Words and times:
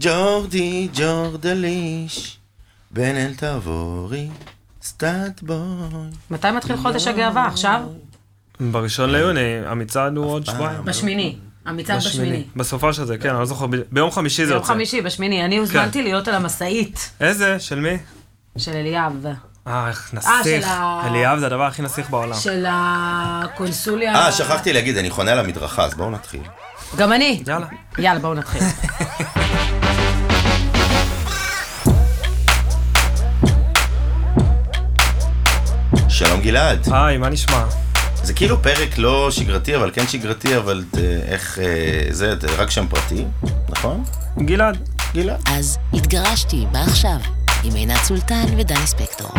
ג'ורדי, 0.00 0.88
ג'ורדליש, 0.94 2.38
בן 2.90 3.16
אל 3.16 3.32
תבורי, 3.36 4.28
סטאט 4.82 5.42
בוי. 5.42 5.56
מתי 6.30 6.50
מתחיל 6.50 6.76
חודש 6.76 7.06
הגאווה? 7.06 7.46
עכשיו? 7.46 7.80
בראשון 8.60 9.10
ליוני, 9.10 9.40
המצעד 9.66 10.16
הוא 10.16 10.26
עוד 10.26 10.46
שבועיים. 10.46 10.84
בשמיני. 10.84 11.36
המצעד 11.66 11.96
בשמיני. 11.98 12.44
בסופה 12.56 12.92
של 12.92 13.04
זה, 13.04 13.18
כן, 13.18 13.28
אני 13.30 13.38
לא 13.38 13.44
זוכר, 13.44 13.66
ביום 13.92 14.10
חמישי 14.10 14.46
זה 14.46 14.52
יוצא. 14.54 14.66
חמישי, 14.66 15.00
בשמיני. 15.00 15.44
אני 15.44 15.56
הוזמנתי 15.58 16.02
להיות 16.02 16.28
על 16.28 16.34
המשאית 16.34 17.10
איזה? 17.20 17.60
של 17.60 17.80
מי? 17.80 17.96
של 18.58 18.72
אליאב. 18.72 19.12
אה, 19.66 19.88
איך 19.88 20.08
של 20.10 20.16
נסיך. 20.16 20.66
ה- 20.68 21.02
אליאב 21.06 21.38
זה 21.38 21.46
הדבר 21.46 21.62
הכי 21.64 21.82
נסיך 21.82 22.10
בעולם. 22.10 22.34
של 22.40 22.64
הקונסוליה... 22.68 24.14
אה, 24.14 24.32
שכחתי 24.32 24.72
להגיד, 24.72 24.96
אני 24.96 25.10
חונה 25.10 25.32
על 25.32 25.38
המדרכה, 25.38 25.84
אז 25.84 25.94
בואו 25.94 26.10
נתחיל. 26.10 26.42
גם 26.96 27.12
אני. 27.12 27.42
יאללה. 27.46 27.66
יאללה, 27.98 28.20
בואו 28.20 28.34
נתחיל. 28.34 28.62
גלעד. 36.46 36.88
היי, 36.92 37.18
מה 37.18 37.28
נשמע? 37.28 37.64
זה 38.22 38.34
כאילו 38.34 38.62
פרק 38.62 38.98
לא 38.98 39.30
שגרתי, 39.30 39.76
אבל 39.76 39.90
כן 39.94 40.06
שגרתי, 40.08 40.56
אבל 40.56 40.84
אה, 40.98 41.18
איך... 41.28 41.58
אה, 41.58 42.06
זה 42.10 42.34
זה 42.40 42.46
רק 42.56 42.70
שם 42.70 42.86
פרטי, 42.88 43.24
נכון? 43.68 44.04
גלעד. 44.38 44.88
גלעד. 45.14 45.40
אז 45.46 45.78
התגרשתי, 45.92 46.66
מה 46.72 46.84
עכשיו? 46.84 47.16
עם 47.64 47.74
עינת 47.74 47.96
סולטן 48.04 48.44
ודני 48.58 48.86
ספקטור. 48.86 49.30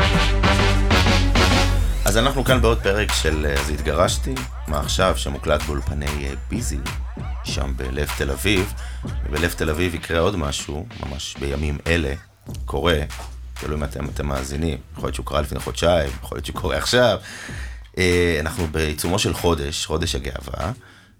אז 2.05 2.17
אנחנו 2.17 2.43
כאן 2.43 2.61
בעוד 2.61 2.79
פרק 2.83 3.13
של 3.13 3.45
אה, 3.45 3.53
אז 3.53 3.69
התגרשתי, 3.69 4.35
מה 4.67 4.79
עכשיו, 4.79 5.13
שמוקלט 5.17 5.63
באולפני 5.63 6.05
אה, 6.05 6.33
ביזי, 6.49 6.79
שם 7.43 7.73
בלב 7.75 8.07
תל 8.17 8.31
אביב. 8.31 8.73
ובלב 9.25 9.51
תל 9.57 9.69
אביב 9.69 9.95
יקרה 9.95 10.19
עוד 10.19 10.35
משהו, 10.35 10.85
ממש 11.05 11.35
בימים 11.39 11.77
אלה, 11.87 12.13
קורה, 12.65 12.99
תלוי 13.59 13.75
אם 13.75 13.83
אתם, 13.83 14.27
מאזינים, 14.27 14.77
יכול 14.93 15.07
להיות 15.07 15.15
שהוא 15.15 15.25
קרה 15.25 15.41
לפני 15.41 15.59
חודשיים, 15.59 16.09
יכול 16.23 16.35
להיות 16.35 16.45
שהוא 16.45 16.55
קורה 16.55 16.77
עכשיו. 16.77 17.17
אה, 17.97 18.37
אנחנו 18.39 18.67
בעיצומו 18.71 19.19
של 19.19 19.33
חודש, 19.33 19.85
חודש 19.85 20.15
הגאווה, 20.15 20.71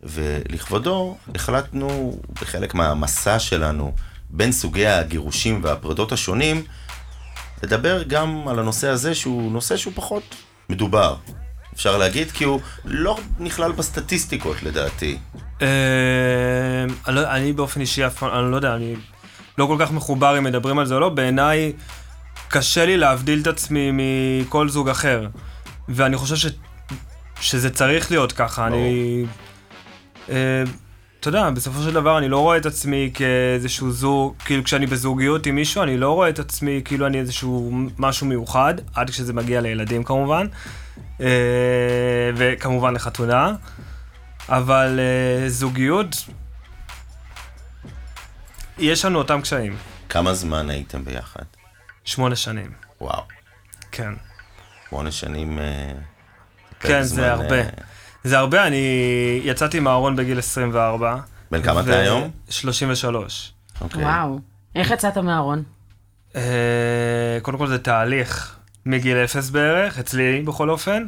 ולכבודו 0.04 1.18
החלטנו 1.36 2.20
בחלק 2.42 2.74
מהמסע 2.74 3.40
שלנו 3.40 3.94
בין 4.30 4.52
סוגי 4.52 4.88
הגירושים 4.88 5.60
והפרדות 5.64 6.12
השונים, 6.12 6.64
לדבר 7.64 8.04
גם 8.04 8.48
על 8.48 8.60
הנושא 8.60 8.88
הזה 8.88 9.16
שהוא 9.16 9.52
נושא 9.52 9.78
שהוא 9.78 9.94
פחות 9.96 10.24
מדובר. 10.70 11.16
אפשר 11.74 11.98
להגיד, 11.98 12.32
כי 12.32 12.44
הוא 12.44 12.60
לא 12.86 13.18
נכלל 13.40 13.72
בסטטיסטיקות 13.72 14.64
לדעתי. 14.64 15.18
אה, 15.62 15.68
לא- 17.08 17.32
אני 17.32 17.54
באופן 17.54 17.82
אישי 17.82 18.08
אף 18.08 18.18
פעם, 18.18 18.44
אני 18.44 18.52
לא 18.52 18.56
יודע, 18.56 18.76
אני 18.76 18.96
לא 19.58 19.66
כל 19.66 19.76
כך 19.80 19.92
מחובר 19.92 20.38
אם 20.38 20.44
מדברים 20.44 20.80
על 20.80 20.86
זה 20.86 20.96
או 20.96 21.00
לא, 21.00 21.10
בעיניי 21.10 21.74
קשה 22.48 22.86
לי 22.86 22.98
להבדיל 22.98 23.42
את 23.42 23.48
עצמי 23.48 23.90
מכל 23.94 24.70
זוג 24.70 24.90
אחר. 24.90 25.28
ואני 25.90 26.18
חושב 26.18 26.36
ש... 26.36 26.46
שזה 27.42 27.70
צריך 27.70 28.12
להיות 28.12 28.32
ככה, 28.32 28.68
אני... 28.68 29.26
אה, 30.30 30.64
אתה 31.20 31.30
יודע, 31.30 31.50
בסופו 31.50 31.84
של 31.84 31.94
דבר 31.94 32.18
אני 32.18 32.30
לא 32.30 32.40
רואה 32.40 32.58
את 32.58 32.66
עצמי 32.66 33.12
כאיזשהו 33.14 33.92
זוג, 33.92 34.34
כאילו 34.46 34.64
כשאני 34.64 34.86
בזוגיות 34.86 35.46
עם 35.46 35.56
מישהו, 35.56 35.84
אני 35.84 35.98
לא 35.98 36.12
רואה 36.12 36.30
את 36.30 36.40
עצמי 36.40 36.82
כאילו 36.86 37.08
אני 37.08 37.20
איזשהו 37.20 37.72
משהו 37.98 38.28
מיוחד, 38.28 38.74
עד 38.96 39.10
כשזה 39.10 39.34
מגיע 39.34 39.62
לילדים 39.62 40.04
כמובן, 40.04 40.48
אה, 41.22 41.28
וכמובן 42.36 42.94
לחתונה, 42.94 43.56
אבל 44.50 45.00
אה, 45.00 45.50
זוגיות, 45.50 46.16
יש 48.78 49.06
לנו 49.06 49.18
אותם 49.18 49.42
קשיים. 49.42 49.76
כמה 50.10 50.34
זמן 50.34 50.70
הייתם 50.70 51.06
ביחד? 51.06 51.57
שמונה 52.08 52.36
שנים, 52.36 52.72
וואו, 53.02 53.22
כן. 53.92 54.14
שמונה 54.90 55.12
שנים... 55.12 55.60
אה, 55.60 55.94
כן, 56.80 57.04
זה 57.04 57.32
הרבה. 57.32 57.60
אה, 57.60 57.70
זה 58.24 58.38
הרבה, 58.38 58.68
אני 58.68 59.42
יצאתי 59.44 59.80
מהארון 59.80 60.16
בגיל 60.16 60.40
24. 60.40 61.18
בן 61.52 61.62
כמה 61.62 61.82
אתה 61.82 62.00
היום? 62.00 62.32
33. 62.50 63.54
אוקיי. 63.82 64.04
וואו. 64.04 64.40
איך 64.76 64.92
יצאת 64.92 65.18
מהארון? 65.18 65.64
אה, 66.36 67.38
קודם 67.42 67.58
כל 67.58 67.68
זה 67.68 67.78
תהליך 67.78 68.58
מגיל 68.86 69.18
אפס 69.18 69.50
בערך, 69.50 70.00
אצלי 70.00 70.42
בכל 70.42 70.70
אופן. 70.70 71.08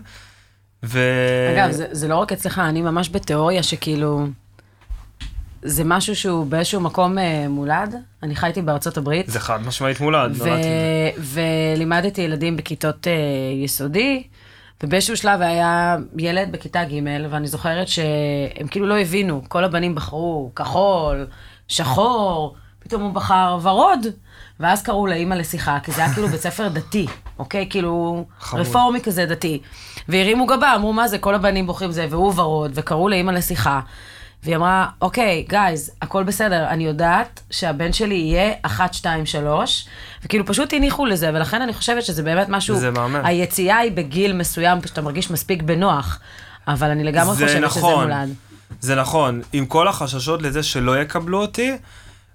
ו... 0.83 0.99
אגב, 1.55 1.71
זה, 1.71 1.87
זה 1.91 2.07
לא 2.07 2.15
רק 2.15 2.31
אצלך, 2.31 2.59
אני 2.59 2.81
ממש 2.81 3.09
בתיאוריה 3.09 3.63
שכאילו... 3.63 4.27
זה 5.63 5.83
משהו 5.83 6.15
שהוא 6.15 6.45
באיזשהו 6.45 6.81
מקום 6.81 7.17
אה, 7.17 7.45
מולד. 7.49 7.95
אני 8.23 8.35
חייתי 8.35 8.61
בארצות 8.61 8.97
הברית. 8.97 9.29
זה 9.29 9.39
חד 9.39 9.59
משמעית 9.67 9.99
מולד, 9.99 10.31
ו- 10.35 10.45
נולדתי. 10.45 10.67
ולימדתי 11.75 12.21
ילדים 12.21 12.57
בכיתות 12.57 13.07
אה, 13.07 13.13
יסודי, 13.63 14.23
ובאיזשהו 14.83 15.17
שלב 15.17 15.41
היה 15.41 15.97
ילד 16.17 16.51
בכיתה 16.51 16.83
ג', 16.83 16.93
ואני 17.29 17.47
זוכרת 17.47 17.87
שהם 17.87 18.67
כאילו 18.71 18.87
לא 18.87 18.99
הבינו, 18.99 19.41
כל 19.47 19.63
הבנים 19.63 19.95
בחרו 19.95 20.51
כחול, 20.55 21.27
שחור, 21.67 22.55
פתאום 22.79 23.01
הוא 23.01 23.13
בחר 23.13 23.57
ורוד, 23.61 23.99
ואז 24.59 24.83
קראו 24.83 25.07
לאימא 25.07 25.33
לשיחה, 25.33 25.77
כי 25.83 25.91
זה 25.91 26.03
היה 26.03 26.13
כאילו 26.13 26.27
בית 26.27 26.41
ספר 26.41 26.67
דתי, 26.67 27.05
אוקיי? 27.39 27.67
כאילו, 27.69 28.25
חמוד. 28.39 28.61
רפורמי 28.61 29.01
כזה 29.01 29.25
דתי. 29.25 29.61
והרימו 30.09 30.45
גבה, 30.45 30.75
אמרו, 30.75 30.93
מה 30.93 31.07
זה, 31.07 31.17
כל 31.17 31.35
הבנים 31.35 31.67
בוחרים 31.67 31.91
זה, 31.91 32.07
והוא 32.09 32.33
ורוד, 32.35 32.71
וקראו 32.73 33.09
לאימא 33.09 33.31
לשיחה. 33.31 33.79
והיא 34.43 34.55
אמרה, 34.55 34.87
אוקיי, 35.01 35.45
גייז, 35.49 35.91
הכל 36.01 36.23
בסדר, 36.23 36.67
אני 36.67 36.85
יודעת 36.85 37.41
שהבן 37.51 37.93
שלי 37.93 38.15
יהיה 38.15 38.53
1, 38.61 38.93
2, 38.93 39.25
3, 39.25 39.87
וכאילו 40.23 40.45
פשוט 40.45 40.73
הניחו 40.73 41.05
לזה, 41.05 41.29
ולכן 41.33 41.61
אני 41.61 41.73
חושבת 41.73 42.03
שזה 42.03 42.23
באמת 42.23 42.49
משהו... 42.49 42.75
זה 42.75 42.91
מהמם. 42.91 43.21
היציאה 43.23 43.77
היא 43.77 43.91
בגיל 43.91 44.33
מסוים, 44.33 44.77
שאתה 44.85 45.01
מרגיש 45.01 45.31
מספיק 45.31 45.61
בנוח, 45.63 46.19
אבל 46.67 46.89
אני 46.89 47.03
לגמרי 47.03 47.35
זה 47.35 47.45
חושבת 47.45 47.63
נכון. 47.63 47.81
שזה 47.81 48.15
מולד. 48.15 48.33
זה 48.81 48.95
נכון, 48.95 49.41
עם 49.53 49.65
כל 49.65 49.87
החששות 49.87 50.41
לזה 50.41 50.63
שלא 50.63 51.01
יקבלו 51.01 51.41
אותי, 51.41 51.71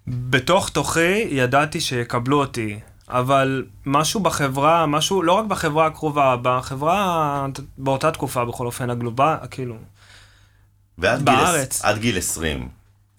בתוך 0.07 0.69
תוכי 0.69 1.27
ידעתי 1.31 1.81
שיקבלו 1.81 2.41
אותי. 2.41 2.79
אבל 3.09 3.65
משהו 3.87 4.21
בחברה, 4.21 4.87
משהו, 4.87 5.23
לא 5.23 5.33
רק 5.33 5.45
בחברה 5.45 5.87
הקרובה, 5.87 6.37
בחברה, 6.43 7.47
באותה 7.79 8.11
תקופה 8.11 8.45
בכל 8.45 8.67
אופן, 8.67 8.91
הגלובל, 8.91 9.35
כאילו, 9.51 9.75
ועד 10.99 11.19
גיל, 11.19 11.25
בארץ. 11.37 11.85
עד 11.85 11.99
גיל 11.99 12.19
20. 12.19 12.69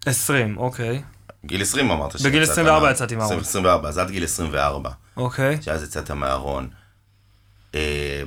20, 0.06 0.58
אוקיי. 0.58 1.02
גיל 1.46 1.62
20 1.62 1.91
אמרת 1.91 2.12
שיצאת 2.12 2.28
בגיל 2.28 2.44
24 2.44 2.80
מה- 2.86 2.91
יצאתי 2.91 3.16
מהארון. 3.16 3.40
24, 3.40 3.90
אז 3.90 3.97
עד 3.97 4.12
גיל 4.12 4.24
24, 4.24 4.90
אוקיי. 5.18 5.58
שאז 5.62 5.84
יצאת 5.84 6.12
מהארון. 6.12 6.68
אה, 7.75 8.22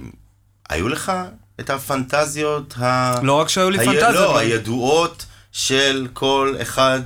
היו 0.70 0.88
לך 0.88 1.12
את 1.60 1.70
הפנטזיות 1.70 2.74
ה... 2.78 3.14
לא 3.22 3.32
רק 3.40 3.48
שהיו 3.48 3.70
לי 3.70 3.78
ה- 3.78 3.84
פנטזיות. 3.84 4.14
לא, 4.14 4.30
גם- 4.32 4.36
הידועות 4.36 5.26
של 5.52 6.08
כל 6.12 6.54
אחד 6.62 7.00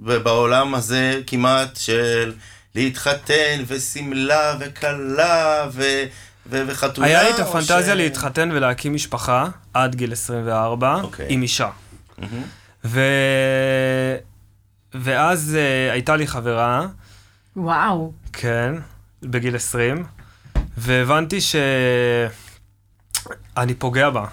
בעולם 0.00 0.74
הזה 0.74 1.20
כמעט, 1.26 1.76
של 1.76 2.32
להתחתן 2.74 3.62
ושמלה 3.66 4.56
וכלה 4.60 5.68
ו... 5.72 6.04
וחתונה. 6.50 7.06
היה 7.06 7.22
לי 7.22 7.30
את 7.34 7.48
הפנטזיה 7.48 7.94
ש- 7.94 7.96
להתחתן 7.96 8.50
ולהקים 8.52 8.94
משפחה 8.94 9.46
עד 9.74 9.94
גיל 9.94 10.12
24 10.12 11.00
אוקיי. 11.02 11.26
עם 11.28 11.42
אישה. 11.42 11.68
מהמם. 12.18 12.42
ו... 12.84 13.00
ואז 14.94 15.56
uh, 15.56 15.58
הייתה 15.92 16.16
לי 16.16 16.26
חברה, 16.26 16.86
וואו. 17.56 18.12
כן, 18.32 18.74
בגיל 19.22 19.56
20, 19.56 20.04
והבנתי 20.76 21.38
שאני 21.40 22.28
פוגע 23.78 24.10
בה. 24.10 24.24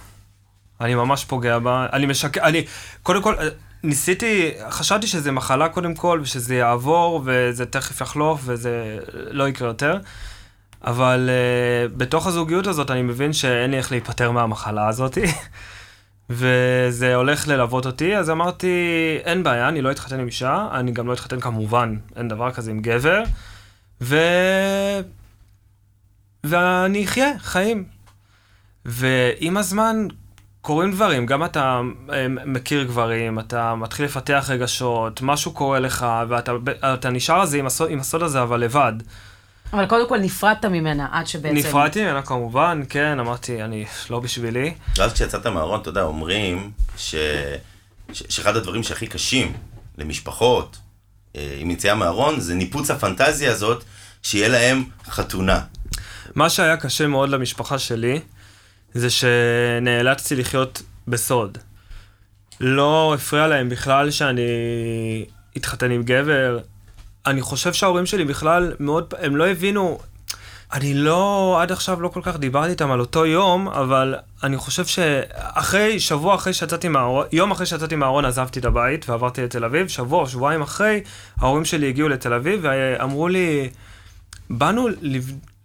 אני 0.82 0.96
ממש 0.96 1.26
פוגע 1.26 1.60
בה. 1.60 1.88
אני 1.94 2.06
משקר, 2.06 2.42
אני, 2.42 2.66
קודם 3.04 3.22
כל, 3.22 3.36
ניסיתי, 3.84 4.52
חשבתי 4.70 5.08
שזה 5.08 5.32
מחלה 5.32 5.70
קודם 5.70 5.96
כל, 5.96 6.20
ושזה 6.24 6.56
יעבור, 6.56 7.22
וזה 7.26 7.66
תכף 7.66 8.02
יחלוף, 8.02 8.42
וזה 8.44 8.98
לא 9.14 9.50
יקרה 9.50 9.68
יותר. 9.68 9.98
אבל 10.84 11.30
uh, 11.30 11.98
בתוך 11.98 12.28
הזוגיות 12.28 12.68
הזאת 12.68 12.92
אני 12.92 13.02
מבין 13.02 13.34
שאין 13.34 13.72
לי 13.72 13.78
איך 13.78 13.92
להיפטר 13.92 14.32
מהמחלה 14.32 14.88
הזאת, 14.88 15.18
וזה 16.30 17.16
הולך 17.16 17.48
ללוות 17.48 17.86
אותי, 17.86 18.18
אז 18.18 18.30
אמרתי, 18.30 18.68
אין 19.24 19.44
בעיה, 19.44 19.70
אני 19.70 19.82
לא 19.82 19.92
אתחתן 19.92 20.20
עם 20.20 20.26
אישה, 20.26 20.68
אני 20.72 20.92
גם 20.92 21.08
לא 21.08 21.14
אתחתן 21.14 21.40
כמובן, 21.40 21.96
אין 22.16 22.28
דבר 22.28 22.52
כזה 22.52 22.72
עם 22.72 22.80
גבר, 22.80 23.24
ו... 24.02 24.18
ואני 26.44 27.06
אחיה 27.06 27.40
חיים. 27.40 27.86
ועם 28.86 29.58
הזמן 29.58 30.08
קורים 30.62 30.92
דברים, 30.92 31.26
גם 31.26 31.44
אתה 31.46 31.82
אה, 32.14 32.28
מכיר 32.28 32.84
גברים, 32.84 33.40
אתה 33.40 33.76
מתחיל 33.76 34.06
לפתח 34.06 34.46
רגשות, 34.50 35.22
משהו 35.22 35.52
קורה 35.52 35.80
לך, 35.80 36.06
ואתה 36.28 36.52
אתה 36.94 37.10
נשאר 37.10 37.42
אז 37.42 37.56
עם 37.56 37.66
הסוד, 37.66 37.92
עם 37.92 38.00
הסוד 38.00 38.24
הזה, 38.24 38.42
אבל 38.42 38.60
לבד. 38.60 38.94
אבל 39.74 39.86
קודם 39.86 40.10
כל 40.10 40.18
נפרדת 40.18 40.66
ממנה, 40.66 41.08
עד 41.12 41.28
שבעצם... 41.28 41.56
נפרדתי 41.56 42.04
ממנה 42.04 42.22
כמובן, 42.22 42.84
כן, 42.90 43.20
אמרתי, 43.20 43.64
אני 43.64 43.86
לא 44.10 44.20
בשבילי. 44.20 44.74
ואז 44.98 45.14
כשיצאת 45.14 45.48
מהארון, 45.48 45.82
אתה 45.82 45.90
יודע, 45.90 46.02
אומרים 46.02 46.72
ש... 46.98 47.16
ש... 48.14 48.24
שאחד 48.30 48.56
הדברים 48.56 48.84
שהכי 48.84 49.08
קשים 49.08 49.54
למשפחות 49.98 50.78
אה, 51.36 51.58
עם 51.60 51.72
יציאה 51.72 51.96
מהארון, 51.96 52.40
זה 52.40 52.54
ניפוץ 52.54 52.92
הפנטזיה 52.92 53.52
הזאת, 53.52 53.84
שיהיה 54.24 54.48
להם 54.48 54.84
חתונה. 55.10 55.62
מה 56.36 56.50
שהיה 56.50 56.78
קשה 56.78 57.08
מאוד 57.08 57.30
למשפחה 57.30 57.80
שלי, 57.80 58.20
זה 58.94 59.10
שנאלצתי 59.10 60.36
לחיות 60.36 60.82
בסוד. 61.08 61.58
לא 62.60 63.14
הפריע 63.16 63.48
להם 63.48 63.70
בכלל 63.70 64.12
שאני 64.12 64.42
אתחתן 65.58 65.92
עם 65.92 66.04
גבר. 66.04 66.60
אני 67.28 67.42
חושב 67.42 67.74
שההורים 67.74 68.06
שלי 68.06 68.26
בכלל 68.26 68.74
מאוד, 68.80 69.14
הם 69.20 69.36
לא 69.36 69.48
הבינו, 69.48 70.00
אני 70.74 70.94
לא, 70.94 71.58
עד 71.62 71.72
עכשיו 71.72 72.02
לא 72.02 72.08
כל 72.08 72.22
כך 72.24 72.38
דיברתי 72.38 72.70
איתם 72.70 72.92
על 72.92 73.00
אותו 73.00 73.26
יום, 73.26 73.68
אבל 73.68 74.16
אני 74.44 74.58
חושב 74.58 74.86
שאחרי, 74.86 76.00
שבוע 76.00 76.36
אחרי 76.36 76.54
שיצאתי 76.54 76.88
מהארון, 76.88 77.26
יום 77.32 77.52
אחרי 77.52 77.66
שיצאתי 77.66 77.96
מהארון 77.96 78.26
עזבתי 78.26 78.60
את 78.60 78.66
הבית 78.66 79.10
ועברתי 79.10 79.44
לתל 79.44 79.66
אביב, 79.66 79.88
שבוע, 79.88 80.28
שבועיים 80.28 80.62
אחרי, 80.62 81.02
ההורים 81.38 81.66
שלי 81.66 81.90
הגיעו 81.90 82.10
לתל 82.10 82.34
אביב 82.34 82.60
ואמרו 82.64 83.28
לי, 83.28 83.70
באנו 84.50 84.88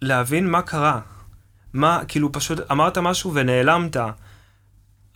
להבין 0.01 0.49
מה 0.49 0.61
קרה. 0.61 0.99
מה, 1.73 1.99
כאילו 2.07 2.31
פשוט 2.31 2.71
אמרת 2.71 2.97
משהו 2.97 3.33
ונעלמת. 3.33 3.97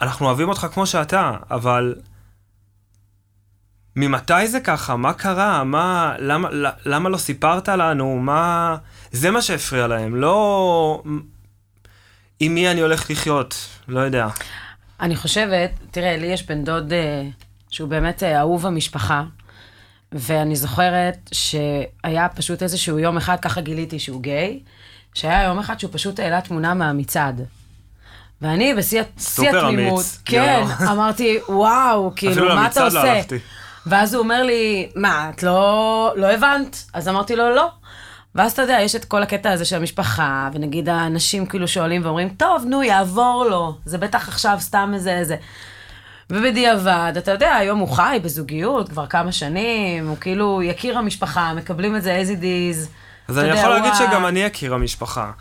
אנחנו 0.02 0.26
אוהבים 0.26 0.50
אותך 0.50 0.68
כמו 0.74 0.86
שאתה, 0.86 1.32
אבל 1.52 1.96
ממתי 3.98 4.48
זה 4.48 4.60
ככה? 4.60 4.96
מה 4.96 5.14
קרה? 5.14 5.64
מה, 5.64 6.16
למה, 6.20 6.50
למה 6.86 7.10
לא 7.10 7.18
סיפרת 7.18 7.70
לנו? 7.70 8.20
מה... 8.20 8.76
זה 9.12 9.32
מה 9.32 9.42
שהפריע 9.42 9.88
להם, 9.88 10.16
לא... 10.16 11.04
עם 12.40 12.56
מי 12.56 12.72
אני 12.72 12.82
הולך 12.82 13.12
לחיות, 13.12 13.56
לא 13.88 14.00
יודע. 14.00 14.28
אני 15.00 15.16
חושבת, 15.16 15.70
תראה, 15.92 16.18
לי 16.18 16.26
יש 16.28 16.46
בן 16.46 16.64
דוד 16.64 16.94
אה, 16.94 17.24
שהוא 17.70 17.90
באמת 17.90 18.24
אה, 18.24 18.40
אהוב 18.40 18.66
המשפחה, 18.66 19.24
ואני 20.12 20.56
זוכרת 20.56 21.30
שהיה 21.32 22.28
פשוט 22.36 22.64
איזשהו 22.64 23.00
יום 23.00 23.18
אחד, 23.18 23.38
ככה 23.42 23.62
גיליתי 23.62 24.00
שהוא 24.00 24.22
גיי, 24.22 24.60
שהיה 25.14 25.44
יום 25.44 25.60
אחד 25.60 25.80
שהוא 25.80 25.92
פשוט 25.94 26.20
העלה 26.20 26.42
תמונה 26.42 26.74
מהמצעד. 26.74 27.42
ואני 28.42 28.74
בשיא 28.76 29.02
התמימות, 29.50 30.06
כן. 30.26 30.64
אמרתי, 30.92 31.40
וואו, 31.50 32.12
כאילו, 32.16 32.32
אפילו 32.32 32.56
מה 32.56 32.68
אתה 32.68 32.84
למצעד 32.84 32.94
לא 32.94 33.00
עושה? 33.00 33.12
הלכתי. 33.12 33.38
ואז 33.90 34.14
הוא 34.14 34.24
אומר 34.24 34.44
לי, 34.44 34.90
מה, 34.96 35.30
את 35.36 35.44
לא, 35.44 36.14
לא 36.16 36.28
הבנת? 36.32 36.84
אז 36.94 37.08
אמרתי 37.08 37.36
לו, 37.36 37.56
לא. 37.56 37.68
ואז 38.36 38.52
אתה 38.52 38.62
יודע, 38.62 38.78
יש 38.82 38.96
את 38.96 39.06
כל 39.06 39.24
הקטע 39.24 39.52
הזה 39.52 39.66
של 39.66 39.76
המשפחה, 39.76 40.50
ונגיד 40.54 40.90
האנשים 40.90 41.46
כאילו 41.46 41.68
שואלים 41.68 42.06
ואומרים, 42.06 42.30
טוב, 42.30 42.64
נו, 42.68 42.84
יעבור 42.84 43.46
לו, 43.50 43.74
זה 43.86 43.98
בטח 43.98 44.28
עכשיו 44.28 44.58
סתם 44.60 44.92
איזה 44.94 45.18
איזה. 45.18 45.36
ובדיעבד, 46.30 47.14
אתה 47.18 47.32
יודע, 47.32 47.56
היום 47.56 47.80
הוא 47.80 47.90
חי 47.90 48.20
בזוגיות 48.24 48.90
כבר 48.90 49.08
כמה 49.08 49.32
שנים, 49.32 50.08
הוא 50.08 50.18
כאילו 50.18 50.62
יקיר 50.62 50.98
המשפחה, 50.98 51.54
מקבלים 51.54 51.96
את 51.96 52.04
זה 52.04 52.22
as 52.24 52.38
it 52.38 52.42
is. 52.42 52.88
אז 53.28 53.38
אני 53.40 53.48
יודע, 53.48 53.60
יכול 53.60 53.70
להגיד 53.70 53.92
ה- 53.92 53.96
שגם 53.96 54.26
אני 54.26 54.48
אכיר 54.48 54.74
המשפחה. 54.74 55.32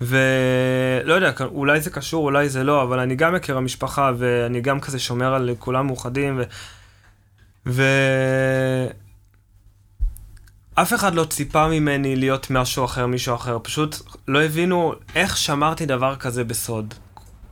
ולא 0.00 1.14
יודע, 1.14 1.32
אולי 1.44 1.80
זה 1.80 1.90
קשור, 1.90 2.24
אולי 2.24 2.48
זה 2.48 2.64
לא, 2.64 2.82
אבל 2.82 2.98
אני 2.98 3.14
גם 3.14 3.34
מכיר 3.34 3.56
המשפחה, 3.56 4.12
ואני 4.18 4.60
גם 4.60 4.80
כזה 4.80 4.98
שומר 4.98 5.34
על 5.34 5.50
כולם 5.58 5.86
מאוחדים, 5.86 6.38
ו... 6.38 6.42
ו... 7.66 7.82
אף 10.74 10.94
אחד 10.94 11.14
לא 11.14 11.24
ציפה 11.24 11.68
ממני 11.68 12.16
להיות 12.16 12.50
משהו 12.50 12.84
אחר, 12.84 13.06
מישהו 13.06 13.34
אחר. 13.34 13.58
פשוט 13.62 13.96
לא 14.28 14.42
הבינו 14.42 14.94
איך 15.14 15.36
שמרתי 15.36 15.86
דבר 15.86 16.16
כזה 16.16 16.44
בסוד. 16.44 16.94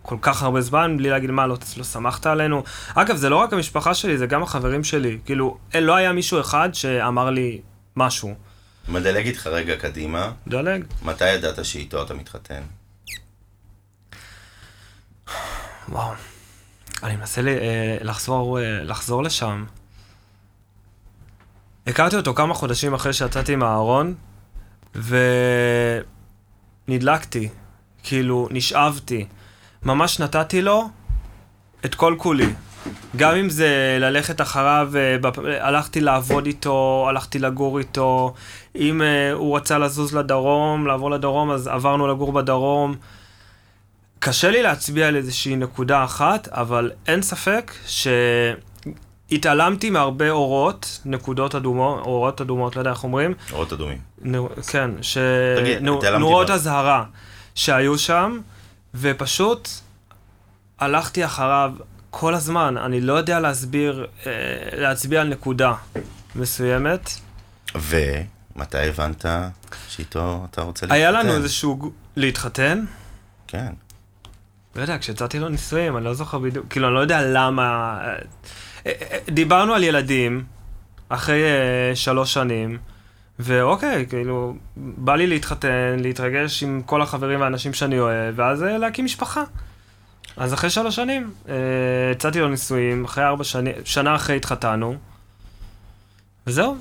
כל 0.02 0.16
כך 0.22 0.42
הרבה 0.42 0.60
זמן, 0.60 0.96
בלי 0.96 1.10
להגיד 1.10 1.30
מה, 1.30 1.46
לא, 1.46 1.56
לא 1.76 1.84
שמחת 1.84 2.26
עלינו. 2.26 2.62
אגב, 2.94 3.16
זה 3.16 3.28
לא 3.28 3.36
רק 3.36 3.52
המשפחה 3.52 3.94
שלי, 3.94 4.18
זה 4.18 4.26
גם 4.26 4.42
החברים 4.42 4.84
שלי. 4.84 5.18
כאילו, 5.24 5.58
לא 5.74 5.94
היה 5.94 6.12
מישהו 6.12 6.40
אחד 6.40 6.68
שאמר 6.72 7.30
לי 7.30 7.60
משהו. 7.96 8.34
מדלג 8.88 9.26
איתך 9.26 9.46
רגע 9.46 9.76
קדימה, 9.76 10.32
דלג. 10.48 10.84
מתי 11.02 11.28
ידעת 11.28 11.64
שאיתו 11.64 12.02
אתה 12.02 12.14
מתחתן? 12.14 12.62
וואו. 15.88 16.12
אני 17.02 17.16
מנסה 17.16 17.42
לי, 17.42 17.58
אה, 17.58 17.96
לחזור, 18.00 18.60
אה, 18.60 18.82
לחזור 18.82 19.22
לשם. 19.22 19.64
הכרתי 21.90 22.16
אותו 22.16 22.34
כמה 22.34 22.54
חודשים 22.54 22.94
אחרי 22.94 23.12
שיצאתי 23.12 23.56
מהארון, 23.56 24.14
ונדלקתי. 26.88 27.48
כאילו, 28.02 28.48
נשאבתי. 28.50 29.26
ממש 29.82 30.20
נתתי 30.20 30.62
לו 30.62 30.88
את 31.84 31.94
כל 31.94 32.14
כולי. 32.19 32.46
גם 33.16 33.34
אם 33.34 33.50
זה 33.50 33.96
ללכת 34.00 34.40
אחריו, 34.40 34.92
אה, 34.96 35.16
הלכתי 35.60 36.00
לעבוד 36.00 36.46
איתו, 36.46 37.06
הלכתי 37.08 37.38
לגור 37.38 37.78
איתו. 37.78 38.34
אם 38.76 39.02
אה, 39.02 39.32
הוא 39.32 39.56
רצה 39.56 39.78
לזוז 39.78 40.14
לדרום, 40.14 40.86
לעבור 40.86 41.10
לדרום, 41.10 41.50
אז 41.50 41.66
עברנו 41.66 42.08
לגור 42.08 42.32
בדרום. 42.32 42.94
קשה 44.19 44.50
לי 44.50 44.62
להצביע 44.62 45.08
על 45.08 45.16
איזושהי 45.16 45.56
נקודה 45.56 46.04
אחת, 46.04 46.48
אבל 46.48 46.90
אין 47.06 47.22
ספק 47.22 47.72
שהתעלמתי 49.31 49.91
מהרבה 49.91 50.31
אורות, 50.31 51.00
נקודות 51.05 51.55
אדומות, 51.55 52.00
אורות 52.00 52.41
אדומות, 52.41 52.77
לא 52.77 52.81
יודע 52.81 52.91
איך 52.91 53.05
אומרים, 53.05 53.35
אורות 53.53 53.73
אדומים. 53.73 53.99
נו, 54.23 54.49
כן, 54.71 54.91
ש... 55.03 55.19
תגיד, 55.61 55.82
נו, 55.82 55.99
התעלמתי 55.99 56.21
נורות? 56.21 56.50
אזהרה 56.50 57.05
שהיו 57.55 57.99
שם, 57.99 58.38
ופשוט 58.94 59.69
הלכתי 60.79 61.25
אחריו 61.25 61.73
כל 62.11 62.35
הזמן. 62.35 62.77
אני 62.77 63.00
לא 63.00 63.12
יודע 63.12 63.41
להסביר, 63.41 64.06
אה, 64.27 64.32
להצביע 64.73 65.21
על 65.21 65.29
נקודה 65.29 65.75
מסוימת. 66.37 67.11
ומתי 67.75 68.79
הבנת 68.79 69.25
שאיתו 69.88 70.47
אתה 70.50 70.62
רוצה 70.62 70.87
להתחתן? 70.87 71.00
היה 71.00 71.11
לנו 71.11 71.32
איזשהו... 71.32 71.93
להתחתן? 72.17 72.85
כן. 73.47 73.73
לא 74.76 74.82
יודע, 74.82 74.99
כשיצאתי 74.99 75.38
לו 75.38 75.49
נישואים, 75.49 75.96
אני 75.96 76.05
לא 76.05 76.14
זוכר 76.14 76.38
בדיוק, 76.38 76.67
כאילו, 76.70 76.87
אני 76.87 76.94
לא 76.94 77.00
יודע 77.00 77.20
למה... 77.22 77.99
אה, 78.02 78.14
אה, 78.87 78.93
אה, 79.12 79.19
דיברנו 79.28 79.75
על 79.75 79.82
ילדים, 79.82 80.44
אחרי 81.08 81.43
אה, 81.44 81.96
שלוש 81.96 82.34
שנים, 82.34 82.78
ואוקיי, 83.38 84.06
כאילו, 84.08 84.56
בא 84.76 85.17
לי 85.17 85.26
להתחתן, 85.26 85.96
להתרגש 85.99 86.62
עם 86.62 86.82
כל 86.87 87.02
החברים 87.02 87.40
והאנשים 87.40 87.72
שאני 87.72 87.99
אוהב, 87.99 88.34
ואז 88.38 88.62
אה, 88.62 88.78
להקים 88.78 89.05
משפחה. 89.05 89.44
אז 90.37 90.55
אחרי 90.55 90.70
שלוש 90.70 90.96
שנים, 90.96 91.34
יצאתי 92.12 92.40
לו 92.40 92.49
נישואים, 92.49 93.05
אחרי 93.05 93.25
ארבע 93.25 93.44
שנים, 93.44 93.75
שנה 93.84 94.17
אחרי 94.17 94.37
התחתנו, 94.37 94.96
וזהו. 96.46 96.76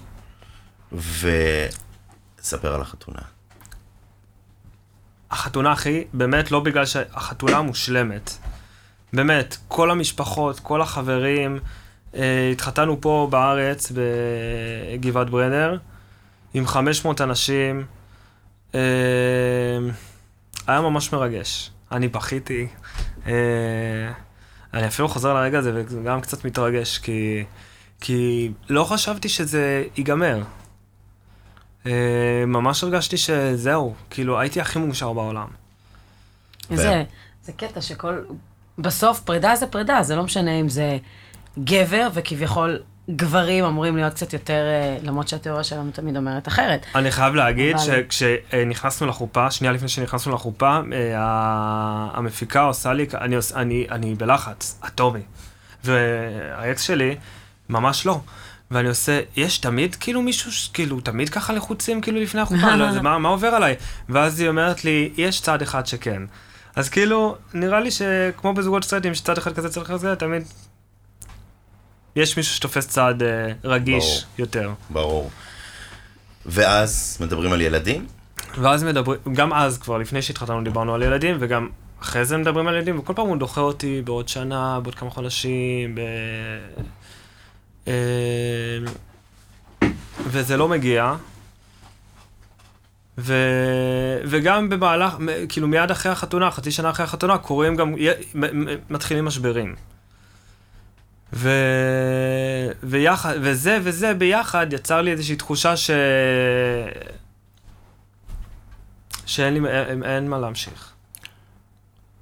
וספר 0.91 2.75
על 2.75 2.81
החתונה. 2.81 3.21
החתונה 5.31 5.71
הכי, 5.71 6.03
באמת 6.13 6.51
לא 6.51 6.59
בגלל 6.59 6.86
שהחתונה 6.86 7.62
מושלמת. 7.62 8.38
באמת, 9.13 9.57
כל 9.67 9.91
המשפחות, 9.91 10.59
כל 10.59 10.81
החברים, 10.81 11.59
אה, 12.15 12.50
התחתנו 12.51 13.01
פה 13.01 13.27
בארץ, 13.31 13.91
בגבעת 13.95 15.29
ברנר, 15.29 15.77
עם 16.53 16.67
500 16.67 17.21
אנשים. 17.21 17.86
אה, 18.75 18.79
היה 20.67 20.81
ממש 20.81 21.13
מרגש. 21.13 21.71
אני 21.91 22.07
בכיתי. 22.07 22.67
אה, 23.27 23.33
אני 24.74 24.88
אפילו 24.88 25.07
חוזר 25.07 25.33
לרגע 25.33 25.59
הזה 25.59 25.83
וגם 25.89 26.21
קצת 26.21 26.45
מתרגש, 26.45 26.98
כי, 26.98 27.43
כי 28.01 28.51
לא 28.69 28.83
חשבתי 28.83 29.29
שזה 29.29 29.83
ייגמר. 29.98 30.43
אה, 31.89 31.93
ממש 32.48 32.84
הרגשתי 32.84 33.17
שזהו, 33.17 33.93
כאילו 34.10 34.39
הייתי 34.39 34.62
הכי 34.62 34.79
מאושר 34.79 35.13
בעולם. 35.13 35.48
זה, 36.74 37.03
זה 37.43 37.51
קטע 37.51 37.81
שכל... 37.81 38.19
בסוף 38.77 39.19
פרידה 39.19 39.55
זה 39.55 39.67
פרידה, 39.67 40.03
זה 40.03 40.15
לא 40.15 40.24
משנה 40.24 40.60
אם 40.60 40.69
זה 40.69 40.98
גבר, 41.63 42.08
וכביכול 42.13 42.79
גברים 43.10 43.65
אמורים 43.65 43.96
להיות 43.98 44.13
קצת 44.13 44.34
יותר, 44.34 44.53
אה, 44.67 44.98
למרות 45.03 45.27
שהתיאוריה 45.27 45.63
שלנו 45.63 45.91
תמיד 45.91 46.17
אומרת 46.17 46.48
אחרת. 46.48 46.86
אני 46.96 47.12
חייב 47.12 47.36
להגיד 47.36 47.75
אבל- 47.75 47.84
שכשנכנסנו 47.86 49.08
לחופה, 49.08 49.51
שנייה 49.51 49.74
לפני 49.74 49.88
שנכנסנו 49.88 50.34
לחופה, 50.34 50.79
אה, 50.93 51.13
המפיקה 52.13 52.62
עושה 52.62 52.93
לי, 52.93 53.05
אני, 53.22 53.36
אני, 53.55 53.88
אני 53.91 54.15
בלחץ, 54.15 54.79
אטומי. 54.88 55.22
והאקס 55.84 56.81
שלי, 56.81 57.15
ממש 57.69 58.05
לא. 58.05 58.19
ואני 58.71 58.89
עושה, 58.89 59.21
יש 59.35 59.57
תמיד 59.57 59.95
כאילו 59.95 60.21
מישהו, 60.21 60.51
כאילו, 60.73 60.99
תמיד 60.99 61.29
ככה 61.29 61.53
לחוצים 61.53 62.01
כאילו 62.01 62.21
לפני 62.21 62.41
החופה, 62.41 62.75
לא, 62.75 62.91
זה, 62.91 63.01
מה, 63.07 63.17
מה 63.17 63.29
עובר 63.29 63.47
עליי? 63.47 63.75
ואז 64.09 64.39
היא 64.39 64.49
אומרת 64.49 64.85
לי, 64.85 65.11
יש 65.17 65.41
צד 65.41 65.61
אחד 65.61 65.85
שכן. 65.88 66.21
אז 66.75 66.89
כאילו, 66.89 67.35
נראה 67.53 67.79
לי 67.79 67.91
שכמו 67.91 68.53
בזוגות 68.53 68.83
סטרייטים, 68.83 69.15
שצד 69.15 69.38
אחד 69.38 69.53
כזה, 69.53 69.69
צד 69.69 69.81
אחד 69.81 69.93
כזה, 69.93 70.15
תמיד 70.15 70.43
יש 72.15 72.38
מישהו 72.38 72.55
שתופס 72.55 72.88
צד 72.88 73.15
אה, 73.21 73.51
רגיש 73.63 74.05
ברור. 74.05 74.23
יותר. 74.38 74.71
ברור. 74.89 75.31
ואז 76.45 77.17
מדברים 77.21 77.51
על 77.51 77.61
ילדים? 77.61 78.07
ואז 78.61 78.83
מדברים, 78.83 79.19
גם 79.33 79.53
אז 79.53 79.77
כבר, 79.77 79.97
לפני 79.97 80.21
שהתחתנו 80.21 80.63
דיברנו 80.63 80.95
על 80.95 81.03
ילדים, 81.03 81.38
וגם 81.39 81.69
אחרי 82.01 82.25
זה 82.25 82.38
מדברים 82.38 82.67
על 82.67 82.75
ילדים, 82.75 82.99
וכל 82.99 83.13
פעם 83.13 83.27
הוא 83.27 83.38
דוחה 83.38 83.61
אותי 83.61 84.01
בעוד 84.05 84.27
שנה, 84.27 84.79
בעוד 84.79 84.95
כמה 84.95 85.09
חודשים, 85.09 85.95
ב... 85.95 86.01
אה, 87.89 88.91
וזה 90.27 90.58
לא 90.58 90.67
מגיע. 90.67 91.15
ו... 93.17 93.34
וגם 94.25 94.69
במהלך, 94.69 95.15
כאילו 95.50 95.67
מיד 95.67 95.91
אחרי 95.91 96.12
החתונה, 96.12 96.51
חצי 96.51 96.72
שנה 96.72 96.89
אחרי 96.89 97.03
החתונה, 97.03 97.38
קורים 97.38 97.75
גם, 97.75 97.96
מתחילים 98.89 99.25
משברים. 99.25 99.75
ו... 101.34 101.50
ויחד, 102.84 103.36
וזה 103.41 103.79
וזה 103.84 104.13
ביחד 104.13 104.74
יצר 104.74 105.01
לי 105.01 105.12
איזושהי 105.12 105.36
תחושה 105.36 105.77
ש... 105.77 105.91
שאין 109.25 109.53
לי, 109.53 109.69
אין, 109.69 110.03
אין 110.03 110.29
מה 110.29 110.38
להמשיך. 110.38 110.93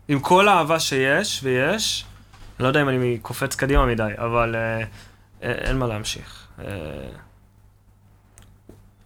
עם 0.07 0.19
כל 0.19 0.47
האהבה 0.47 0.79
שיש, 0.79 1.39
ויש, 1.43 2.05
אני 2.57 2.63
לא 2.63 2.67
יודע 2.67 2.81
אם 2.81 2.89
אני 2.89 3.17
קופץ 3.21 3.55
קדימה 3.55 3.85
מדי, 3.85 4.11
אבל 4.17 4.55
אה, 4.55 4.83
אין 5.41 5.77
מה 5.77 5.87
להמשיך. 5.87 6.47
אה, 6.59 6.65